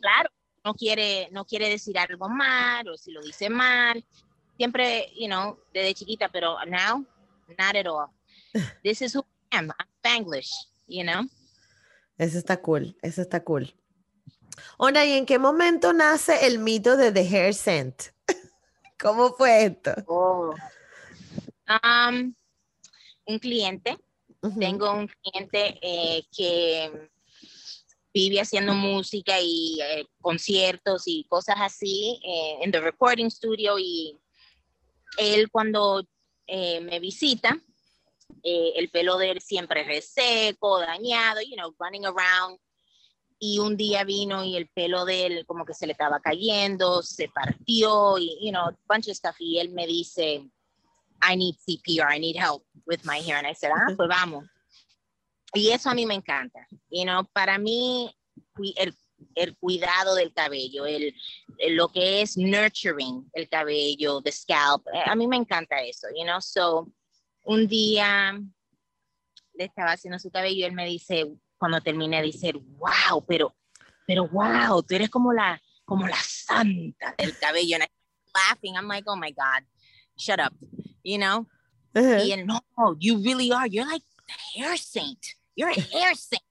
claro, 0.00 0.30
no 0.64 0.74
quiere, 0.74 1.28
no 1.32 1.44
quiere 1.44 1.68
decir 1.68 1.98
algo 1.98 2.28
mal 2.28 2.88
o 2.88 2.96
si 2.96 3.12
lo 3.12 3.20
dice 3.20 3.50
mal. 3.50 4.04
Siempre, 4.56 5.12
you 5.14 5.28
know, 5.28 5.58
desde 5.72 5.94
chiquita, 5.94 6.28
pero 6.30 6.56
now, 6.66 7.04
not 7.58 7.76
at 7.76 7.86
all. 7.86 8.10
This 8.82 9.02
is 9.02 9.14
who 9.14 9.22
I 9.52 9.58
am. 9.58 9.70
I'm 9.78 9.86
Spanglish, 10.02 10.50
you 10.86 11.02
know? 11.02 11.28
Eso 12.18 12.38
está 12.38 12.60
cool, 12.62 12.96
eso 13.02 13.22
está 13.22 13.44
cool. 13.44 13.74
Ona, 14.78 15.04
¿y 15.04 15.12
en 15.12 15.26
qué 15.26 15.38
momento 15.38 15.92
nace 15.92 16.46
el 16.46 16.58
mito 16.58 16.96
de 16.96 17.12
The 17.12 17.28
Hair 17.28 17.54
Scent? 17.54 18.02
¿Cómo 18.98 19.34
fue 19.34 19.66
esto? 19.66 19.92
Oh. 20.06 20.54
Um, 21.68 22.34
un 23.26 23.38
cliente, 23.38 23.98
tengo 24.58 24.92
un 24.92 25.08
cliente 25.08 25.78
eh, 25.82 26.24
que 26.34 27.10
vive 28.14 28.40
haciendo 28.40 28.72
música 28.72 29.40
y 29.40 29.78
eh, 29.82 30.06
conciertos 30.20 31.02
y 31.06 31.24
cosas 31.28 31.56
así 31.58 32.20
eh, 32.24 32.58
en 32.62 32.70
the 32.70 32.80
recording 32.80 33.28
studio 33.28 33.78
y 33.78 34.18
él 35.18 35.50
cuando 35.50 36.02
me 36.48 37.00
visita, 37.00 37.60
eh, 38.42 38.72
el 38.76 38.90
pelo 38.90 39.16
de 39.18 39.32
él 39.32 39.40
siempre 39.40 39.84
reseco, 39.84 40.80
dañado, 40.80 41.40
you 41.42 41.56
know, 41.56 41.74
running 41.78 42.06
around. 42.06 42.58
Y 43.38 43.58
un 43.58 43.76
día 43.76 44.04
vino 44.04 44.44
y 44.44 44.56
el 44.56 44.68
pelo 44.68 45.04
de 45.04 45.26
él 45.26 45.46
como 45.46 45.66
que 45.66 45.74
se 45.74 45.86
le 45.86 45.92
estaba 45.92 46.20
cayendo, 46.20 47.02
se 47.02 47.28
partió 47.28 48.16
y, 48.18 48.38
you 48.40 48.50
know, 48.50 48.68
a 48.68 48.76
bunch 48.88 49.08
of 49.08 49.14
stuff. 49.14 49.36
Y 49.38 49.58
él 49.58 49.70
me 49.70 49.86
dice, 49.86 50.48
I 51.22 51.36
need 51.36 51.56
CPR, 51.56 52.14
I 52.14 52.18
need 52.18 52.36
help 52.36 52.64
with 52.86 53.00
my 53.04 53.20
hair. 53.20 53.36
And 53.36 53.46
I 53.46 53.54
said, 53.54 53.72
ah, 53.74 53.92
pues 53.96 54.08
vamos. 54.08 54.44
Y 55.54 55.70
eso 55.70 55.90
a 55.90 55.94
mí 55.94 56.06
me 56.06 56.14
encanta. 56.14 56.66
You 56.88 57.04
know, 57.04 57.24
para 57.32 57.58
mí, 57.58 58.14
el, 58.76 58.94
el 59.34 59.56
cuidado 59.56 60.14
del 60.14 60.32
cabello, 60.32 60.86
el, 60.86 61.14
lo 61.70 61.88
que 61.88 62.22
es 62.22 62.36
nurturing 62.36 63.28
el 63.32 63.48
cabello, 63.48 64.20
the 64.22 64.32
scalp, 64.32 64.86
eh, 64.92 65.02
a 65.04 65.14
mí 65.14 65.26
me 65.26 65.36
encanta 65.36 65.80
eso, 65.80 66.08
you 66.16 66.24
know, 66.24 66.40
so 66.40 66.90
un 67.46 67.66
día 67.66 68.38
le 69.54 69.64
estaba 69.64 69.92
haciendo 69.92 70.18
su 70.18 70.30
cabello 70.30 70.56
y 70.56 70.64
él 70.64 70.72
me 70.72 70.86
dice, 70.86 71.26
cuando 71.58 71.80
terminé, 71.80 72.22
dice, 72.22 72.52
wow, 72.52 73.24
pero, 73.26 73.56
pero 74.06 74.28
wow, 74.28 74.82
tú 74.82 74.94
eres 74.94 75.08
como 75.08 75.32
la, 75.32 75.60
como 75.84 76.06
la 76.06 76.18
santa 76.22 77.14
del 77.16 77.36
cabello. 77.38 77.76
And 77.76 77.84
I'm 77.84 78.32
laughing, 78.34 78.76
I'm 78.76 78.88
like, 78.88 79.04
oh 79.08 79.16
my 79.16 79.30
God, 79.30 79.64
shut 80.16 80.40
up, 80.40 80.52
you 81.02 81.18
know? 81.18 81.46
Y 81.94 82.32
él, 82.32 82.44
no, 82.44 82.60
you 82.98 83.22
really 83.22 83.50
are, 83.52 83.66
you're 83.66 83.86
like 83.86 84.02
a 84.28 84.58
hair 84.58 84.76
saint, 84.76 85.24
you're 85.54 85.70
a 85.70 85.80
hair 85.80 86.14
saint. 86.14 86.42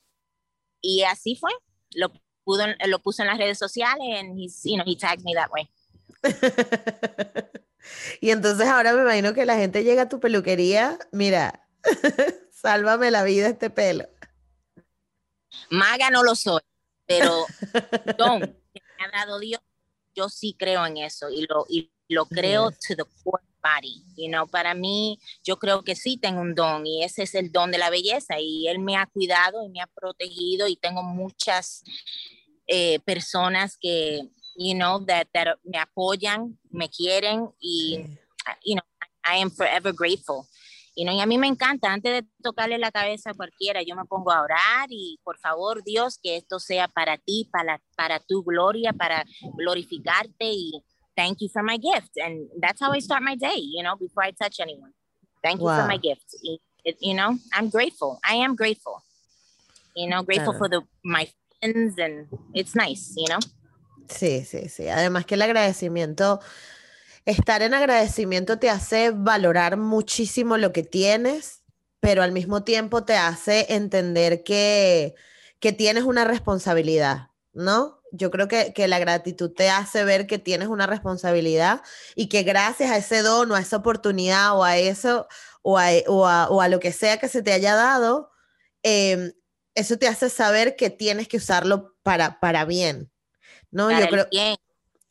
y 0.86 1.04
así 1.04 1.36
fue, 1.36 1.52
lo, 1.96 2.12
pudo, 2.44 2.66
lo 2.88 3.00
puso 3.00 3.24
en 3.24 3.28
las 3.28 3.38
redes 3.38 3.58
sociales 3.58 4.20
and 4.20 4.40
he's, 4.40 4.62
you 4.64 4.78
know, 4.78 4.86
he 4.86 4.96
tagged 4.96 5.24
me 5.24 5.34
that 5.34 5.52
way. 5.52 5.70
Y 8.22 8.32
entonces 8.32 8.68
ahora 8.68 8.94
me 8.94 9.02
imagino 9.02 9.34
que 9.34 9.46
la 9.46 9.56
gente 9.56 9.84
llega 9.84 10.04
a 10.04 10.10
tu 10.10 10.20
peluquería, 10.20 10.98
mira, 11.12 11.68
sálvame 12.52 13.12
la 13.12 13.24
vida 13.24 13.48
este 13.48 13.70
pelo. 13.70 14.08
Maga 15.70 16.10
no 16.10 16.24
lo 16.24 16.36
soy, 16.36 16.62
pero 17.06 17.46
don 18.18 18.42
que 18.42 18.82
me 18.98 19.06
ha 19.06 19.26
dado 19.26 19.40
Dios, 19.40 19.62
yo 20.16 20.30
sí 20.30 20.56
creo 20.58 20.86
en 20.86 20.98
eso 20.98 21.30
y 21.30 21.46
lo, 21.48 21.66
y 21.70 21.92
lo 22.10 22.26
creo 22.26 22.72
to 22.72 22.96
the 22.96 23.06
core 23.24 23.44
body. 23.62 24.04
You 24.16 24.30
know, 24.30 24.48
para 24.48 24.74
mí, 24.74 25.20
yo 25.44 25.58
creo 25.58 25.84
que 25.84 25.96
sí 25.96 26.18
tengo 26.18 26.42
un 26.42 26.56
don 26.56 26.86
y 26.86 27.04
ese 27.04 27.24
es 27.24 27.36
el 27.36 27.52
don 27.52 27.72
de 27.72 27.78
la 27.78 27.90
belleza 27.90 28.40
y 28.40 28.68
él 28.68 28.80
me 28.80 28.96
ha 28.96 29.08
cuidado 29.08 29.64
y 29.64 29.70
me 29.70 29.82
ha 29.82 29.88
protegido 29.88 30.68
y 30.68 30.76
tengo 30.76 31.04
muchas 31.04 31.84
eh, 32.68 33.00
personas 33.00 33.78
que 33.80 34.30
you 34.56 34.76
know, 34.76 35.00
that, 35.06 35.28
that 35.34 35.58
me 35.64 35.78
apoyan, 35.78 36.58
me 36.72 36.90
quieren 36.90 37.52
y, 37.60 38.06
you 38.64 38.76
know, 38.76 38.84
I 39.24 39.38
am 39.38 39.50
forever 39.50 39.92
grateful. 39.92 40.48
Y, 40.98 41.04
no, 41.04 41.12
y 41.12 41.20
a 41.20 41.26
mí 41.26 41.38
me 41.38 41.48
encanta, 41.48 41.92
antes 41.92 42.24
de 42.24 42.30
tocarle 42.42 42.78
la 42.78 42.90
cabeza 42.90 43.32
a 43.32 43.34
cualquiera, 43.34 43.82
yo 43.82 43.96
me 43.96 44.06
pongo 44.06 44.32
a 44.32 44.42
orar 44.42 44.88
y 44.90 45.20
por 45.26 45.38
favor, 45.38 45.84
Dios, 45.84 46.18
que 46.22 46.38
esto 46.38 46.58
sea 46.58 46.88
para 46.88 47.18
ti, 47.18 47.50
para, 47.52 47.82
para 47.98 48.20
tu 48.20 48.44
gloria, 48.44 48.94
para 48.94 49.26
glorificarte 49.58 50.52
y 50.52 50.72
thank 51.16 51.40
you 51.42 51.50
for 51.50 51.64
my 51.64 51.78
gift. 51.78 52.18
And 52.18 52.48
that's 52.62 52.80
how 52.82 52.94
I 52.94 53.00
start 53.00 53.24
my 53.24 53.36
day, 53.36 53.60
you 53.60 53.84
know, 53.84 53.98
before 53.98 54.24
I 54.24 54.32
touch 54.32 54.62
anyone. 54.62 54.94
Thank 55.44 55.60
you 55.60 55.68
for 55.68 55.86
my 55.86 55.98
gift. 55.98 56.36
you 57.00 57.16
know, 57.16 57.38
I'm 57.52 57.70
grateful. 57.70 58.20
I 58.24 58.36
am 58.36 58.56
grateful. 58.56 59.02
You 59.96 60.08
know, 60.10 60.24
grateful 60.24 60.54
for 60.54 60.70
the, 60.70 60.82
my 61.04 61.28
friends 61.60 61.98
and 61.98 62.28
it's 62.54 62.76
nice, 62.76 63.14
you 63.18 63.28
know. 63.28 63.40
Sí, 64.10 64.46
sí, 64.46 64.70
sí. 64.70 64.88
Además 64.88 65.26
que 65.26 65.36
el 65.36 65.42
agradecimiento 65.42 66.40
estar 67.26 67.64
en 67.64 67.74
agradecimiento 67.74 68.60
te 68.60 68.70
hace 68.70 69.12
valorar 69.12 69.78
muchísimo 69.78 70.58
lo 70.58 70.72
que 70.72 70.84
tienes, 70.84 71.64
pero 72.00 72.24
al 72.24 72.32
mismo 72.32 72.64
tiempo 72.64 73.04
te 73.04 73.16
hace 73.16 73.66
entender 73.74 74.44
que, 74.44 75.16
que 75.60 75.74
tienes 75.74 76.04
una 76.04 76.24
responsabilidad, 76.24 77.32
¿no? 77.54 78.02
Yo 78.12 78.32
creo 78.32 78.48
que, 78.48 78.74
que, 78.74 78.88
la 78.88 79.00
gratitud 79.00 79.52
te 79.52 79.70
hace 79.70 80.06
ver 80.06 80.28
que 80.28 80.40
tienes 80.40 80.70
una 80.70 80.88
responsabilidad 80.88 81.82
y 82.16 82.30
que 82.30 82.44
gracias 82.44 82.92
a 82.92 82.98
ese 82.98 83.22
don 83.24 83.52
o 83.52 83.56
a 83.56 83.60
esa 83.60 83.78
oportunidad 83.78 84.58
o 84.58 84.64
a 84.64 84.78
eso 84.78 85.28
o 85.64 85.78
a, 85.80 85.88
o 86.08 86.28
a, 86.28 86.48
o 86.50 86.62
a 86.62 86.70
lo 86.70 86.80
que 86.80 86.92
sea 86.94 87.18
que 87.20 87.28
se 87.28 87.42
te 87.42 87.52
haya 87.52 87.76
dado, 87.76 88.30
em, 88.84 89.34
eso 89.74 89.98
te 89.98 90.08
hace 90.08 90.30
saber 90.30 90.76
que 90.76 90.90
tienes 90.90 91.28
que 91.28 91.38
usarlo 91.38 91.96
para, 92.04 92.40
para 92.40 92.66
bien, 92.66 93.12
¿no? 93.76 93.92
yo 93.92 94.08
creo, 94.08 94.28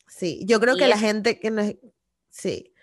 Sí, 0.07 0.43
yo 0.45 0.59
creo 0.59 0.75
que 0.75 0.87
la 0.87 0.97
gente 0.97 1.39
que 1.39 1.51
nos, 1.51 1.73
Sí. 2.35 2.73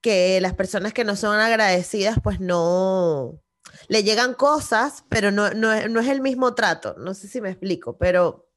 Que 0.00 0.40
las 0.40 0.54
personas 0.54 0.92
que 0.92 1.04
no 1.04 1.16
son 1.16 1.38
agradecidas, 1.38 2.18
pues 2.22 2.40
no. 2.40 3.40
Le 3.88 4.04
llegan 4.04 4.34
cosas, 4.34 5.04
pero 5.08 5.30
no, 5.30 5.50
no, 5.54 5.72
es 5.72 6.08
el 6.08 6.20
mismo 6.20 6.54
trato. 6.54 6.94
No 6.98 7.14
sé 7.14 7.28
si 7.28 7.40
me 7.40 7.50
explico, 7.50 7.96
pero. 7.98 8.48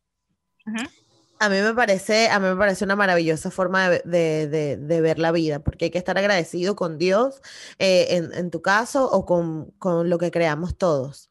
A 1.37 1.49
mí 1.49 1.59
me 1.59 1.73
parece, 1.73 2.29
a 2.29 2.39
mí 2.39 2.47
me 2.47 2.55
parece 2.55 2.85
una 2.85 2.95
maravillosa 2.95 3.51
forma 3.51 3.89
de, 3.89 4.77
ver 4.79 5.19
la 5.19 5.31
vida, 5.31 5.59
porque 5.59 5.85
hay 5.85 5.91
que 5.91 5.97
estar 5.97 6.17
agradecido 6.17 6.75
con 6.75 6.97
Dios, 6.97 7.41
eh, 7.77 8.07
en, 8.11 8.33
en, 8.33 8.49
tu 8.49 8.61
caso, 8.61 9.09
o 9.11 9.25
con, 9.25 9.71
con, 9.77 10.09
lo 10.09 10.17
que 10.17 10.31
creamos 10.31 10.77
todos. 10.77 11.29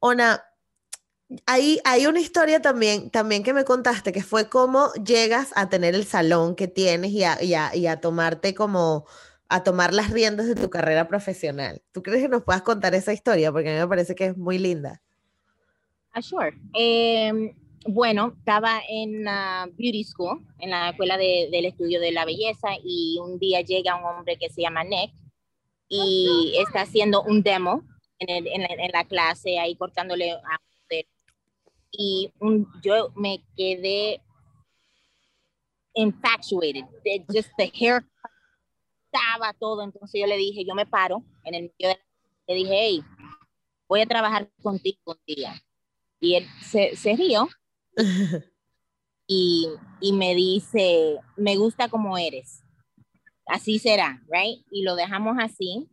Ona, 0.00 0.44
hay, 1.46 1.80
hay 1.84 2.06
una 2.06 2.20
historia 2.20 2.60
también, 2.60 3.10
también 3.10 3.42
que 3.42 3.52
me 3.52 3.64
contaste, 3.64 4.12
que 4.12 4.22
fue 4.22 4.48
cómo 4.48 4.92
llegas 5.04 5.52
a 5.56 5.68
tener 5.68 5.94
el 5.94 6.04
salón 6.04 6.54
que 6.54 6.68
tienes 6.68 7.12
y 7.12 7.24
a, 7.24 7.42
y 7.42 7.54
a, 7.54 7.74
y 7.74 7.86
a 7.86 8.00
tomarte 8.00 8.54
como, 8.54 9.06
a 9.48 9.62
tomar 9.62 9.92
las 9.94 10.10
riendas 10.10 10.46
de 10.46 10.54
tu 10.54 10.70
carrera 10.70 11.08
profesional. 11.08 11.82
¿Tú 11.92 12.02
crees 12.02 12.22
que 12.22 12.28
nos 12.28 12.42
puedas 12.42 12.62
contar 12.62 12.94
esa 12.94 13.12
historia? 13.12 13.52
Porque 13.52 13.70
a 13.70 13.72
mí 13.74 13.78
me 13.78 13.88
parece 13.88 14.14
que 14.14 14.26
es 14.26 14.36
muy 14.36 14.58
linda. 14.58 15.00
Ah, 16.12 16.22
sure. 16.22 16.54
Em, 16.72 17.54
bueno, 17.86 18.34
estaba 18.38 18.80
en 18.88 19.24
la 19.24 19.68
beauty 19.76 20.04
school, 20.04 20.46
en 20.58 20.70
la 20.70 20.90
escuela 20.90 21.16
de, 21.16 21.48
del 21.50 21.66
estudio 21.66 22.00
de 22.00 22.12
la 22.12 22.24
belleza, 22.24 22.68
y 22.82 23.18
un 23.22 23.38
día 23.38 23.60
llega 23.60 23.96
un 23.96 24.04
hombre 24.04 24.36
que 24.38 24.48
se 24.50 24.62
llama 24.62 24.84
Nick 24.84 25.12
y 25.88 26.56
está 26.58 26.82
haciendo 26.82 27.22
un 27.22 27.42
demo 27.42 27.82
en, 28.18 28.46
en, 28.46 28.62
en 28.62 28.90
la 28.92 29.04
clase, 29.04 29.58
ahí 29.58 29.76
cortándole 29.76 30.32
a 30.32 30.60
y 31.96 32.32
un, 32.40 32.68
yo 32.82 33.12
me 33.14 33.44
quedé 33.56 34.20
infatuated, 35.94 36.84
just 37.28 37.50
the 37.56 37.70
hair 37.72 38.04
estaba 39.14 39.52
todo, 39.52 39.82
entonces 39.82 40.20
yo 40.20 40.26
le 40.26 40.36
dije, 40.36 40.64
yo 40.64 40.74
me 40.74 40.86
paro 40.86 41.22
en 41.44 41.54
el 41.54 41.62
medio 41.62 41.88
de 41.88 41.94
la, 41.94 42.00
le 42.48 42.54
dije, 42.54 42.72
hey, 42.72 43.04
voy 43.88 44.00
a 44.00 44.06
trabajar 44.06 44.50
contigo 44.62 44.98
un 45.06 45.18
día. 45.26 45.54
Y 46.20 46.34
él 46.34 46.46
se, 46.60 46.96
se 46.96 47.14
rió 47.14 47.48
y, 49.26 49.68
y 50.00 50.12
me 50.12 50.34
dice, 50.34 51.20
me 51.36 51.56
gusta 51.56 51.88
como 51.88 52.18
eres. 52.18 52.64
Así 53.46 53.78
será, 53.78 54.20
right? 54.28 54.64
Y 54.70 54.82
lo 54.82 54.96
dejamos 54.96 55.36
así. 55.38 55.88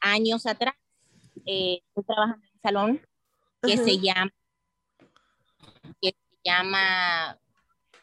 Años 0.00 0.46
atrás, 0.46 0.74
eh, 1.46 1.82
estoy 1.88 2.04
trabajando 2.04 2.44
en 2.44 2.52
un 2.52 2.60
salón 2.62 3.00
que 3.62 3.76
se 3.76 3.98
llama 3.98 4.32
llama 6.44 7.38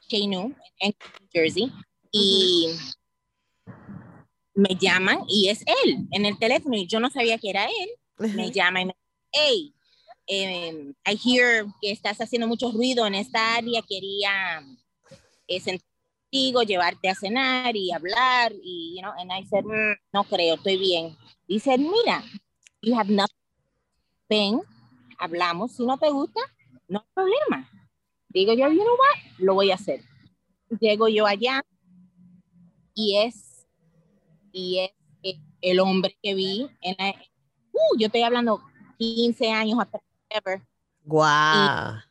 Chenu 0.07 0.53
en 0.79 0.93
Jersey 1.31 1.71
y 2.11 2.67
me 4.53 4.75
llaman 4.75 5.19
y 5.27 5.49
es 5.49 5.63
él 5.85 6.07
en 6.11 6.25
el 6.25 6.37
teléfono 6.37 6.75
y 6.75 6.87
yo 6.87 6.99
no 6.99 7.09
sabía 7.09 7.37
que 7.37 7.49
era 7.49 7.65
él. 7.65 7.89
Me 8.35 8.51
llama 8.51 8.81
y 8.81 8.85
me 8.85 8.93
dice, 8.93 9.29
hey, 9.31 9.73
em, 10.27 10.93
I 11.05 11.17
hear 11.23 11.65
que 11.81 11.91
estás 11.91 12.19
haciendo 12.19 12.47
mucho 12.47 12.71
ruido 12.71 13.07
en 13.07 13.15
esta 13.15 13.55
área, 13.55 13.81
quería 13.81 14.61
eh, 15.47 15.79
contigo, 16.29 16.63
llevarte 16.63 17.09
a 17.09 17.15
cenar 17.15 17.75
y 17.75 17.91
hablar 17.91 18.53
y, 18.63 18.95
you 18.95 19.01
know, 19.01 19.13
and 19.17 19.31
I 19.31 19.45
said, 19.47 19.63
mm, 19.63 19.95
no 20.13 20.23
creo, 20.23 20.55
estoy 20.55 20.77
bien. 20.77 21.17
Dice, 21.47 21.77
mira, 21.77 22.23
you 22.81 22.95
have 22.97 23.11
nothing. 23.11 23.35
Ven, 24.29 24.61
hablamos, 25.17 25.73
si 25.73 25.85
no 25.85 25.97
te 25.97 26.09
gusta, 26.09 26.39
no 26.87 26.99
hay 26.99 27.05
problema 27.13 27.80
Digo 28.33 28.53
yo, 28.53 28.69
you 28.69 28.83
know 28.83 28.93
what? 28.93 29.39
Lo 29.39 29.53
voy 29.55 29.71
a 29.71 29.75
hacer. 29.75 30.01
Llego 30.79 31.07
yo 31.07 31.25
allá 31.25 31.63
y 32.93 33.17
es, 33.17 33.67
y 34.51 34.89
es 35.21 35.35
el 35.61 35.79
hombre 35.79 36.17
que 36.21 36.33
vi 36.33 36.69
en 36.81 36.95
la, 36.97 37.09
uh, 37.09 37.97
yo 37.97 38.07
estoy 38.07 38.21
hablando 38.21 38.61
15 38.97 39.51
años 39.51 39.79
atrás. 39.79 40.03
Wow. 41.03 42.01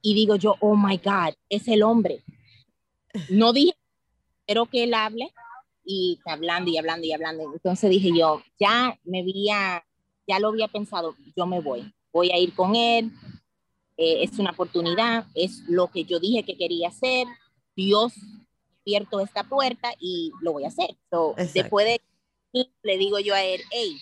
Y, 0.00 0.12
y, 0.12 0.14
digo 0.14 0.36
yo, 0.36 0.56
oh 0.60 0.76
my 0.76 0.96
God, 0.96 1.34
es 1.48 1.68
el 1.68 1.82
hombre. 1.82 2.24
No 3.28 3.52
dije, 3.52 3.74
pero 4.46 4.66
que 4.66 4.84
él 4.84 4.94
hable 4.94 5.32
y 5.84 6.18
hablando 6.24 6.70
y 6.70 6.78
hablando 6.78 7.06
y 7.06 7.12
hablando. 7.12 7.52
Entonces 7.52 7.90
dije 7.90 8.10
yo, 8.16 8.42
ya 8.58 8.98
me 9.04 9.20
había, 9.20 9.84
ya 10.26 10.38
lo 10.38 10.48
había 10.48 10.68
pensado, 10.68 11.14
yo 11.36 11.46
me 11.46 11.60
voy, 11.60 11.92
voy 12.12 12.30
a 12.30 12.38
ir 12.38 12.54
con 12.54 12.74
él, 12.74 13.12
eh, 13.96 14.24
es 14.24 14.38
una 14.38 14.50
oportunidad, 14.50 15.26
es 15.34 15.62
lo 15.68 15.88
que 15.88 16.04
yo 16.04 16.18
dije 16.18 16.42
que 16.42 16.56
quería 16.56 16.88
hacer, 16.88 17.26
Dios 17.76 18.12
abierto 18.82 19.20
esta 19.20 19.44
puerta 19.44 19.94
y 19.98 20.32
lo 20.42 20.52
voy 20.52 20.64
a 20.64 20.68
hacer. 20.68 20.96
después 21.54 21.86
de 21.86 22.00
le 22.82 22.98
digo 22.98 23.18
yo 23.18 23.34
a 23.34 23.42
él, 23.42 23.60
hey, 23.72 24.00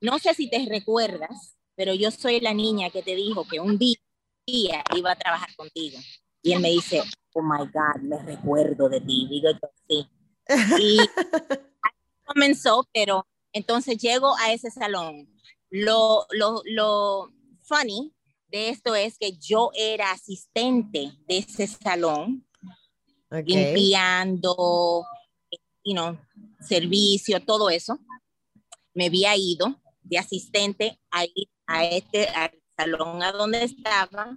no 0.00 0.18
sé 0.18 0.34
si 0.34 0.48
te 0.48 0.66
recuerdas, 0.68 1.56
pero 1.76 1.94
yo 1.94 2.10
soy 2.10 2.40
la 2.40 2.52
niña 2.52 2.90
que 2.90 3.02
te 3.02 3.14
dijo 3.14 3.46
que 3.46 3.60
un 3.60 3.78
día 3.78 3.96
iba 4.46 5.12
a 5.12 5.16
trabajar 5.16 5.54
contigo. 5.54 5.98
Y 6.42 6.52
él 6.52 6.60
me 6.60 6.70
dice, 6.70 7.02
oh 7.34 7.42
my 7.42 7.66
God, 7.72 8.02
me 8.02 8.18
recuerdo 8.18 8.88
de 8.88 9.00
ti. 9.00 9.28
Digo 9.30 9.50
yo, 9.50 9.70
sí. 9.88 10.08
Y 10.80 10.98
comenzó, 12.24 12.88
pero 12.92 13.26
entonces 13.52 13.98
llego 13.98 14.34
a 14.38 14.52
ese 14.52 14.70
salón. 14.70 15.28
Lo, 15.70 16.26
lo, 16.30 16.62
lo 16.64 17.30
funny 17.62 18.12
de 18.50 18.68
esto 18.70 18.94
es 18.94 19.18
que 19.18 19.32
yo 19.36 19.70
era 19.74 20.10
asistente 20.12 21.12
de 21.28 21.38
ese 21.38 21.66
salón, 21.66 22.46
limpiando, 23.30 25.06
you 25.84 25.94
know, 25.94 26.18
servicio, 26.60 27.40
todo 27.44 27.70
eso. 27.70 27.98
Me 28.94 29.06
había 29.06 29.36
ido 29.36 29.80
de 30.02 30.18
asistente 30.18 30.98
a 31.10 31.24
a 31.66 31.84
este 31.84 32.28
al 32.28 32.50
salón 32.76 33.22
a 33.22 33.30
donde 33.30 33.62
estaba 33.62 34.36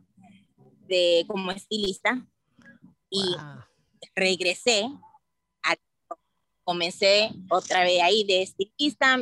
de 0.88 1.26
como 1.28 1.52
estilista 1.52 2.23
y 3.10 3.36
regresé 4.15 4.88
comencé 6.63 7.30
otra 7.49 7.84
vez 7.84 8.02
ahí 8.02 8.23
de 8.23 8.43
estilista, 8.43 9.19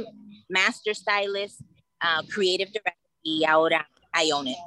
master 0.49 0.95
stylist, 0.95 1.62
uh, 2.01 2.25
creative 2.27 2.71
director 2.71 2.93
y 3.23 3.43
ahora 3.45 3.88
I 4.13 4.32
own 4.32 4.47
it. 4.47 4.58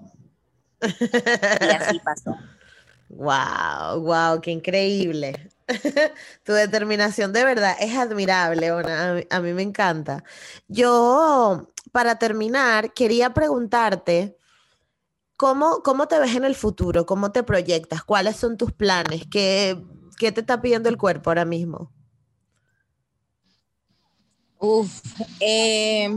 Y 0.81 1.71
así 1.71 2.01
pasó. 2.01 2.37
Wow, 3.09 4.01
wow, 4.01 4.41
qué 4.41 4.51
increíble. 4.51 5.51
tu 6.45 6.53
determinación 6.53 7.33
de 7.33 7.45
verdad 7.45 7.77
es 7.81 7.97
admirable, 7.97 8.69
A, 9.31 9.41
mí, 9.41 9.53
me 9.53 9.63
encanta. 9.63 10.25
Yo, 10.69 11.71
para 11.93 12.19
terminar, 12.19 12.93
quería 12.93 13.33
preguntarte, 13.33 14.37
¿cómo, 15.37 15.83
¿cómo 15.83 16.09
te 16.09 16.19
ves 16.19 16.35
en 16.35 16.45
el 16.45 16.55
futuro? 16.55 17.07
¿Cómo 17.07 17.31
te 17.33 17.43
proyectas? 17.43 18.03
¿Cuáles 18.03 18.37
son 18.37 18.57
tus 18.57 18.73
planes? 18.73 19.23
¿Qué, 19.31 19.83
qué 20.19 20.33
te 20.33 20.41
está 20.41 20.61
pidiendo 20.61 20.89
el 20.89 20.99
cuerpo 20.99 21.31
ahora 21.31 21.45
mismo? 21.45 21.93
Uf, 24.59 25.03
eh, 25.41 26.09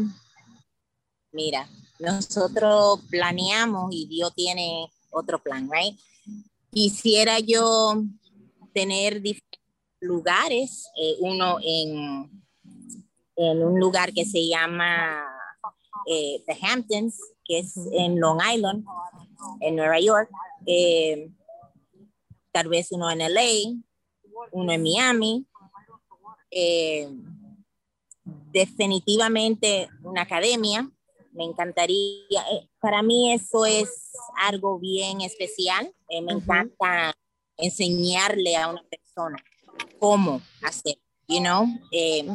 mira, 1.31 1.67
nosotros 1.99 3.01
planeamos 3.09 3.89
y 3.91 4.07
Dios 4.07 4.33
tiene 4.35 4.89
otro 5.11 5.39
plan, 5.39 5.69
right? 5.71 5.97
Quisiera 6.71 7.39
yo 7.39 8.03
tener 8.73 9.21
diferentes 9.21 9.59
lugares, 9.99 10.89
eh, 10.95 11.15
uno 11.19 11.57
en, 11.63 12.29
en 13.35 13.63
un 13.63 13.79
lugar 13.79 14.13
que 14.13 14.25
se 14.25 14.47
llama 14.47 15.25
eh, 16.05 16.43
The 16.45 16.57
Hamptons, 16.61 17.19
que 17.43 17.59
es 17.59 17.75
en 17.91 18.19
Long 18.19 18.39
Island, 18.53 18.85
en 19.61 19.75
Nueva 19.75 19.99
York. 19.99 20.29
Eh, 20.65 21.31
tal 22.51 22.67
vez 22.67 22.91
uno 22.91 23.09
en 23.09 23.19
LA, 23.19 23.81
uno 24.51 24.71
en 24.71 24.83
Miami. 24.83 25.45
Definitivamente 28.51 29.89
una 30.03 30.23
academia. 30.23 30.89
Me 31.37 31.45
encantaría, 31.45 32.43
para 32.79 33.01
mí 33.03 33.31
eso 33.31 33.65
es 33.65 34.11
algo 34.41 34.79
bien 34.79 35.21
especial. 35.21 35.93
me 36.09 36.33
encanta 36.33 37.13
enseñarle 37.57 38.55
a 38.55 38.69
una 38.69 38.83
persona 38.83 39.37
cómo 39.99 40.41
hacer 40.63 40.97
you 41.27 41.39
know. 41.39 41.67
Eh, 41.91 42.25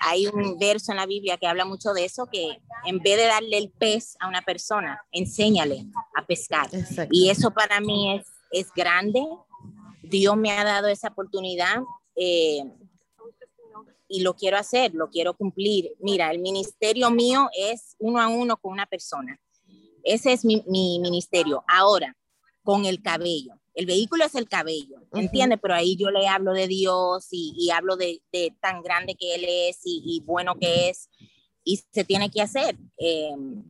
hay 0.00 0.26
un 0.26 0.58
verso 0.58 0.92
en 0.92 0.98
la 0.98 1.06
Biblia 1.06 1.36
que 1.36 1.46
habla 1.46 1.64
mucho 1.64 1.92
de 1.92 2.04
eso, 2.04 2.26
que 2.26 2.58
en 2.84 2.98
vez 2.98 3.16
de 3.16 3.26
darle 3.26 3.58
el 3.58 3.70
pez 3.70 4.16
a 4.20 4.28
una 4.28 4.42
persona, 4.42 5.00
enséñale 5.12 5.86
a 6.14 6.26
pescar. 6.26 6.68
Y 7.10 7.30
eso 7.30 7.50
para 7.50 7.80
mí 7.80 8.16
es, 8.16 8.26
es 8.50 8.72
grande. 8.72 9.24
Dios 10.02 10.36
me 10.36 10.50
ha 10.50 10.64
dado 10.64 10.88
esa 10.88 11.08
oportunidad 11.08 11.82
eh, 12.14 12.62
y 14.08 14.20
lo 14.20 14.34
quiero 14.34 14.56
hacer, 14.56 14.94
lo 14.94 15.10
quiero 15.10 15.34
cumplir. 15.34 15.92
Mira, 16.00 16.30
el 16.30 16.38
ministerio 16.38 17.10
mío 17.10 17.48
es 17.56 17.96
uno 17.98 18.20
a 18.20 18.28
uno 18.28 18.56
con 18.56 18.72
una 18.72 18.86
persona. 18.86 19.40
Ese 20.04 20.32
es 20.32 20.44
mi, 20.44 20.62
mi 20.66 20.98
ministerio. 21.00 21.64
Ahora, 21.66 22.16
con 22.62 22.84
el 22.84 23.02
cabello 23.02 23.58
el 23.76 23.84
vehículo 23.84 24.24
es 24.24 24.34
el 24.34 24.48
cabello, 24.48 25.02
¿entiendes? 25.12 25.58
Pero 25.60 25.74
ahí 25.74 25.96
yo 25.96 26.10
le 26.10 26.26
hablo 26.26 26.54
de 26.54 26.66
Dios 26.66 27.28
y, 27.30 27.68
hablo 27.70 27.96
de, 27.96 28.22
tan 28.58 28.82
grande 28.82 29.14
que 29.14 29.34
Él 29.34 29.44
es 29.46 29.80
y, 29.84 30.22
bueno 30.24 30.58
que 30.58 30.88
es, 30.88 31.10
y 31.62 31.82
se 31.92 32.02
tiene 32.02 32.30
que 32.30 32.40
hacer. 32.40 32.76
Em, 32.96 33.62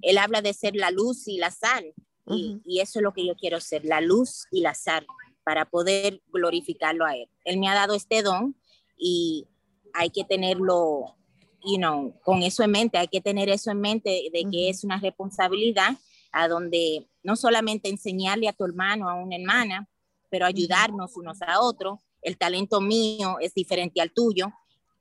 él 0.00 0.18
habla 0.18 0.40
de 0.40 0.54
ser 0.54 0.74
la 0.74 0.90
luz 0.90 1.28
y 1.28 1.36
la 1.36 1.50
sal, 1.50 1.92
y, 2.26 2.62
y, 2.64 2.80
eso 2.80 2.98
es 2.98 3.02
lo 3.02 3.12
que 3.12 3.26
yo 3.26 3.36
quiero 3.36 3.60
ser, 3.60 3.84
la 3.84 4.00
luz 4.00 4.46
y 4.50 4.62
la 4.62 4.74
sal, 4.74 5.06
para 5.44 5.68
poder 5.68 6.22
glorificarlo 6.28 7.04
a 7.04 7.14
Él. 7.14 7.28
Él 7.44 7.58
me 7.58 7.68
ha 7.68 7.74
dado 7.74 7.94
este 7.94 8.22
don 8.22 8.56
y 8.96 9.46
hay 9.96 10.10
que 10.10 10.24
tenerlo, 10.24 11.16
you 11.64 11.78
know, 11.78 12.14
con 12.22 12.42
eso 12.42 12.62
en 12.62 12.70
mente, 12.70 12.98
hay 12.98 13.08
que 13.08 13.20
tener 13.20 13.48
eso 13.48 13.70
en 13.70 13.80
mente 13.80 14.28
de 14.32 14.46
que 14.50 14.68
es 14.68 14.84
una 14.84 15.00
responsabilidad 15.00 15.96
a 16.32 16.48
donde 16.48 17.08
no 17.22 17.34
solamente 17.34 17.88
enseñarle 17.88 18.48
a 18.48 18.52
tu 18.52 18.64
hermano, 18.64 19.08
a 19.08 19.14
una 19.14 19.36
hermana, 19.36 19.88
pero 20.30 20.44
ayudarnos 20.44 21.16
unos 21.16 21.40
a 21.42 21.60
otros. 21.60 22.00
El 22.20 22.36
talento 22.36 22.80
mío 22.80 23.36
es 23.40 23.54
diferente 23.54 24.00
al 24.00 24.12
tuyo 24.12 24.48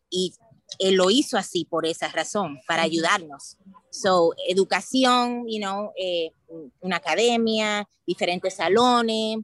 y 0.10 0.34
él 0.80 0.96
lo 0.96 1.12
hizo 1.12 1.38
así 1.38 1.66
por 1.66 1.86
esa 1.86 2.08
razón, 2.08 2.60
para 2.68 2.84
ayudarnos. 2.84 3.58
So, 3.92 4.34
educación, 4.48 5.46
you 5.48 5.60
know, 5.60 5.92
eh, 5.98 6.32
una 6.80 6.98
academia, 6.98 7.88
diferentes 8.06 8.56
salones. 8.56 9.40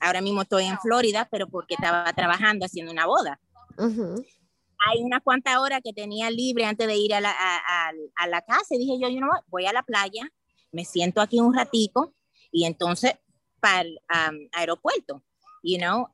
Ahora 0.00 0.20
mismo 0.20 0.42
estoy 0.42 0.64
en 0.64 0.78
Florida, 0.78 1.28
pero 1.30 1.48
porque 1.48 1.74
estaba 1.74 2.12
trabajando 2.12 2.66
haciendo 2.66 2.92
una 2.92 3.06
boda. 3.06 3.40
Hay 4.86 5.02
unas 5.02 5.22
cuantas 5.22 5.58
horas 5.58 5.80
que 5.82 5.92
tenía 5.92 6.30
libre 6.30 6.64
antes 6.64 6.86
de 6.86 6.96
ir 6.96 7.14
a 7.14 7.20
la, 7.20 7.32
a, 7.32 8.26
la 8.26 8.42
casa 8.42 8.74
y 8.74 8.78
dije 8.78 8.98
yo, 9.00 9.08
you 9.08 9.18
know 9.18 9.30
voy 9.48 9.66
a 9.66 9.72
la 9.72 9.82
playa, 9.82 10.28
me 10.72 10.84
siento 10.84 11.20
aquí 11.20 11.40
un 11.40 11.54
ratico 11.54 12.14
y 12.50 12.64
entonces 12.64 13.14
para 13.60 13.82
el 13.82 14.00
aeropuerto, 14.52 15.22
you 15.62 15.78
know, 15.78 16.08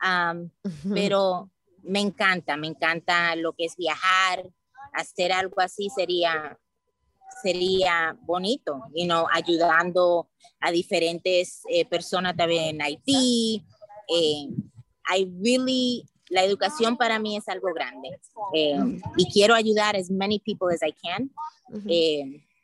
pero 0.93 1.51
me 1.83 2.01
encanta, 2.01 2.57
me 2.57 2.67
encanta 2.67 3.35
lo 3.37 3.55
que 3.55 3.65
es 3.65 3.77
viajar, 3.77 4.45
hacer 4.93 5.33
algo 5.33 5.61
así 5.61 5.89
sería 5.89 6.59
sería 7.43 8.17
bonito, 8.23 8.83
you 8.95 9.05
know, 9.05 9.27
ayudando 9.33 10.29
a 10.61 10.71
diferentes 10.71 11.63
eh, 11.69 11.85
personas 11.85 12.37
también 12.37 12.77
en 12.77 12.83
Haití. 12.83 13.65
Eh, 14.09 14.49
I 15.11 15.31
really, 15.43 16.05
la 16.31 16.45
educación 16.45 16.97
para 16.97 17.19
mí 17.19 17.37
es 17.37 17.49
algo 17.49 17.73
grande 17.75 18.11
eh, 18.55 19.01
y 19.17 19.33
quiero 19.33 19.55
ayudar 19.55 19.97
as 19.97 20.11
many 20.11 20.39
people 20.39 20.73
as 20.73 20.83
I 20.83 20.93
can. 20.93 21.31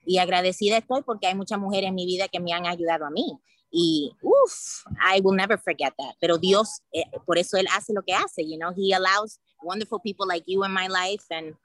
Y 0.07 0.18
agradecida 0.18 0.79
estoy 0.79 1.03
porque 1.03 1.27
hay 1.27 1.35
muchas 1.35 1.59
mujeres 1.59 1.88
en 1.88 1.94
mi 1.94 2.05
vida 2.05 2.29
que 2.29 2.40
me 2.40 2.53
han 2.53 2.66
ayudado 2.66 3.07
a 3.07 3.11
mí. 3.11 3.38
Y, 3.70 4.14
uff, 4.22 4.87
I 5.00 5.20
will 5.20 5.35
never 5.35 5.59
forget 5.59 5.94
that. 5.98 6.14
Pero 6.20 6.38
Dios, 6.38 6.83
eh, 6.92 7.05
por 7.27 7.38
eso 7.38 7.57
Él 7.57 7.66
hace 7.74 7.92
lo 7.92 8.03
que 8.03 8.14
hace, 8.14 8.44
you 8.44 8.57
know, 8.57 8.70
He 8.77 8.94
allows 8.94 9.40
wonderful 9.62 9.98
people 9.98 10.27
like 10.29 10.44
you 10.46 10.64
in 10.64 10.72
my 10.72 10.87
life 10.87 11.24
and 11.31 11.57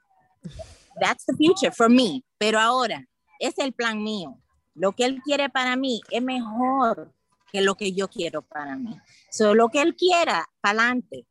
that's 1.00 1.24
the 1.26 1.34
future 1.34 1.70
for 1.70 1.88
me. 1.88 2.24
Pero 2.38 2.58
ahora, 2.58 3.06
es 3.38 3.58
el 3.58 3.72
plan 3.72 4.02
mío. 4.02 4.40
Lo 4.74 4.92
que 4.92 5.04
Él 5.04 5.20
quiere 5.22 5.50
para 5.50 5.76
mí 5.76 6.00
es 6.10 6.22
mejor 6.22 7.12
que 7.52 7.60
lo 7.60 7.74
que 7.74 7.92
yo 7.92 8.08
quiero 8.08 8.42
para 8.42 8.76
mí. 8.76 8.98
So, 9.30 9.54
lo 9.54 9.68
que 9.68 9.82
Él 9.82 9.94
quiera, 9.94 10.48
para 10.60 10.82
adelante. 10.82 11.26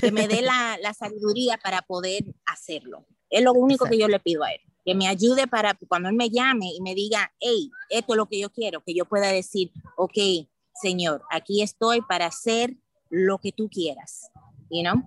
Que 0.00 0.12
me 0.12 0.28
dé 0.28 0.42
la, 0.42 0.78
la, 0.80 0.94
sabiduría 0.94 1.58
para 1.58 1.82
poder 1.82 2.24
hacerlo. 2.46 3.06
Es 3.30 3.42
lo 3.42 3.52
único 3.52 3.86
que 3.86 3.98
yo 3.98 4.08
le 4.08 4.20
pido 4.20 4.44
a 4.44 4.52
Él 4.52 4.60
que 4.84 4.94
me 4.94 5.08
ayude 5.08 5.46
para 5.46 5.74
cuando 5.88 6.08
él 6.10 6.14
me 6.14 6.30
llame 6.30 6.70
y 6.74 6.82
me 6.82 6.94
diga, 6.94 7.32
hey, 7.40 7.70
esto 7.88 8.12
es 8.12 8.16
lo 8.16 8.26
que 8.26 8.38
yo 8.38 8.50
quiero, 8.50 8.82
que 8.82 8.94
yo 8.94 9.06
pueda 9.06 9.28
decir, 9.28 9.72
ok, 9.96 10.46
Señor, 10.74 11.22
aquí 11.30 11.62
estoy 11.62 12.02
para 12.02 12.26
hacer 12.26 12.76
lo 13.08 13.38
que 13.38 13.52
tú 13.52 13.68
quieras, 13.70 14.30
you 14.70 14.82
know? 14.82 15.02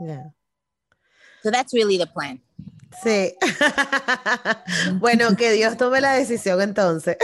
Yeah. 0.00 0.32
So 1.42 1.50
that's 1.50 1.72
really 1.72 1.98
the 1.98 2.06
plan. 2.06 2.42
Sí. 3.02 3.34
bueno, 4.98 5.34
que 5.36 5.52
Dios 5.52 5.76
tome 5.76 6.00
la 6.00 6.14
decisión 6.14 6.60
entonces. 6.60 7.16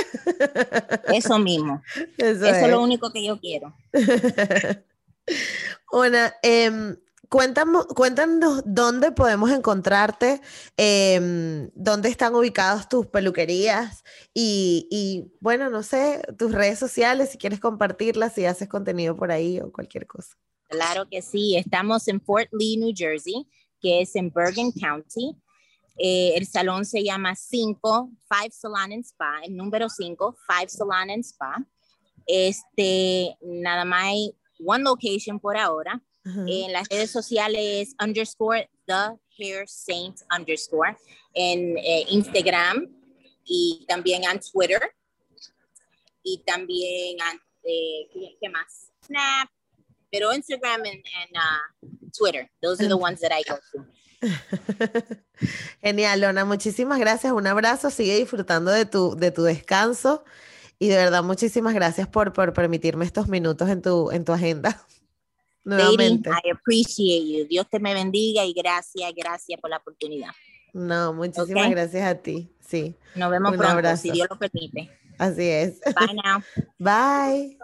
Eso 1.12 1.38
mismo. 1.38 1.82
Eso, 2.18 2.46
es. 2.46 2.70
lo 2.70 2.82
único 2.82 3.12
que 3.12 3.24
yo 3.24 3.38
quiero. 3.38 3.74
Una, 5.92 6.34
eh, 6.42 6.96
Cuéntanos, 7.28 7.86
cuéntanos 7.88 8.62
dónde 8.64 9.12
podemos 9.12 9.50
encontrarte, 9.50 10.40
em, 10.78 11.70
dónde 11.74 12.08
están 12.08 12.34
ubicadas 12.34 12.88
tus 12.88 13.06
peluquerías 13.06 14.02
y, 14.32 15.30
bueno, 15.38 15.68
no 15.68 15.82
sé, 15.82 16.22
tus 16.38 16.52
redes 16.52 16.78
sociales, 16.78 17.30
si 17.30 17.36
quieres 17.36 17.60
compartirlas, 17.60 18.32
si 18.32 18.46
haces 18.46 18.66
contenido 18.66 19.14
por 19.14 19.30
ahí 19.30 19.60
o 19.60 19.70
cualquier 19.70 20.06
cosa. 20.06 20.38
Claro 20.68 21.06
que 21.10 21.20
sí, 21.20 21.54
estamos 21.56 22.08
en 22.08 22.18
Fort 22.18 22.48
Lee, 22.52 22.78
New 22.78 22.94
Jersey, 22.96 23.46
que 23.78 24.00
es 24.00 24.16
en 24.16 24.30
Bergen 24.30 24.72
County. 24.72 25.36
Eh, 25.98 26.32
el 26.34 26.46
salón 26.46 26.86
se 26.86 27.04
llama 27.04 27.34
5, 27.34 28.10
5 28.30 28.48
Salon 28.52 28.92
and 28.92 29.04
Spa, 29.04 29.40
el 29.44 29.54
número 29.54 29.90
5, 29.90 30.34
5 30.48 30.68
Salon 30.68 31.10
and 31.10 31.24
Spa. 31.24 31.62
Este, 32.26 33.36
nada 33.42 33.84
más 33.84 34.14
one 34.58 34.84
location 34.84 35.38
por 35.40 35.56
ahora 35.56 36.02
en 36.24 36.72
las 36.72 36.86
redes 36.90 37.10
sociales 37.10 37.94
underscore 38.02 38.68
the 38.86 39.16
hair 39.38 39.66
saint 39.66 40.20
underscore 40.30 40.94
en 41.34 41.78
eh, 41.78 42.04
Instagram 42.10 42.86
y 43.44 43.86
también 43.88 44.24
en 44.24 44.38
Twitter 44.40 44.80
y 46.22 46.42
también 46.44 47.16
eh, 47.64 48.08
¿qué, 48.40 48.48
más? 48.50 48.90
Snap, 49.06 49.48
pero 50.10 50.32
Instagram 50.34 50.84
y 50.84 51.02
uh, 51.32 52.10
Twitter. 52.16 52.50
Those 52.60 52.80
are 52.80 52.88
the 52.88 52.96
ones 52.96 53.20
that 53.20 53.32
I 53.32 53.42
go 53.48 53.58
to. 53.72 53.86
Genial, 55.82 56.20
Lona. 56.20 56.44
Muchísimas 56.44 56.98
gracias. 56.98 57.32
Un 57.32 57.46
abrazo. 57.46 57.90
Sigue 57.90 58.16
disfrutando 58.16 58.70
de 58.70 58.84
tu, 58.84 59.14
de 59.16 59.30
tu 59.30 59.42
descanso. 59.44 60.24
Y 60.78 60.88
de 60.88 60.96
verdad, 60.96 61.22
muchísimas 61.22 61.74
gracias 61.74 62.06
por, 62.06 62.32
por 62.32 62.52
permitirme 62.52 63.04
estos 63.04 63.28
minutos 63.28 63.68
en 63.68 63.82
tu, 63.82 64.10
en 64.10 64.24
tu 64.24 64.32
agenda. 64.32 64.80
Nuevamente. 65.64 66.30
I 66.30 66.50
appreciate 66.50 67.26
you. 67.26 67.46
Dios 67.48 67.66
te 67.68 67.80
me 67.80 67.92
bendiga 67.92 68.44
y 68.44 68.52
gracias, 68.52 69.12
gracias 69.14 69.60
por 69.60 69.70
la 69.70 69.78
oportunidad. 69.78 70.30
No, 70.72 71.12
muchísimas 71.12 71.70
gracias 71.70 72.06
a 72.06 72.14
ti. 72.14 72.50
Sí. 72.60 72.94
Nos 73.14 73.30
vemos 73.30 73.56
pronto, 73.56 73.96
si 73.96 74.10
Dios 74.10 74.28
lo 74.30 74.38
permite. 74.38 74.90
Así 75.18 75.48
es. 75.48 75.80
Bye 75.80 76.14
now. 76.14 76.42
Bye. 76.78 77.58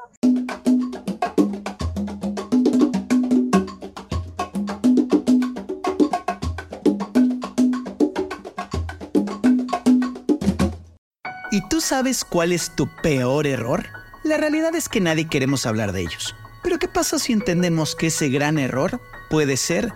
¿Y 11.55 11.61
tú 11.61 11.81
sabes 11.81 12.25
cuál 12.25 12.51
es 12.51 12.71
tu 12.71 12.89
peor 12.89 13.47
error? 13.47 13.87
La 14.25 14.37
realidad 14.39 14.75
es 14.75 14.89
que 14.89 15.01
nadie 15.01 15.29
queremos 15.29 15.67
hablar 15.67 15.93
de 15.93 16.01
ellos. 16.01 16.35
Pero 16.65 16.81
¿qué 16.81 16.89
pasa 16.89 17.21
si 17.21 17.33
entendemos 17.33 17.95
que 17.95 18.09
ese 18.09 18.29
gran 18.29 18.59
error 18.59 19.01
puede 19.31 19.57
ser 19.57 19.93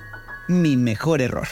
mi 0.46 0.76
mejor 0.76 1.20
error? 1.20 1.48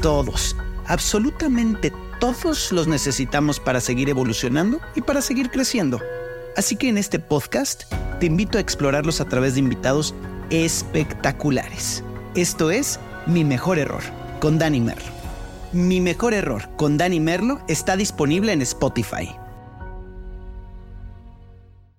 Todos, 0.00 0.56
absolutamente 0.86 1.92
todos 2.20 2.72
los 2.72 2.88
necesitamos 2.88 3.60
para 3.60 3.82
seguir 3.82 4.08
evolucionando 4.08 4.80
y 4.94 5.02
para 5.02 5.20
seguir 5.20 5.50
creciendo. 5.50 6.00
Así 6.56 6.76
que 6.76 6.88
en 6.88 6.96
este 6.96 7.18
podcast 7.18 7.82
te 8.18 8.24
invito 8.24 8.56
a 8.56 8.62
explorarlos 8.62 9.20
a 9.20 9.26
través 9.26 9.52
de 9.52 9.60
invitados 9.60 10.14
espectaculares. 10.48 12.02
Esto 12.34 12.70
es 12.70 12.98
Mi 13.26 13.44
Mejor 13.44 13.78
Error 13.78 14.04
con 14.40 14.58
Danny 14.58 14.80
Merlo. 14.80 15.21
Mi 15.72 16.02
mejor 16.02 16.34
error 16.34 16.68
con 16.76 16.98
Dani 16.98 17.18
Merlo 17.18 17.62
está 17.66 17.96
disponible 17.96 18.52
en 18.52 18.60
Spotify. 18.60 19.41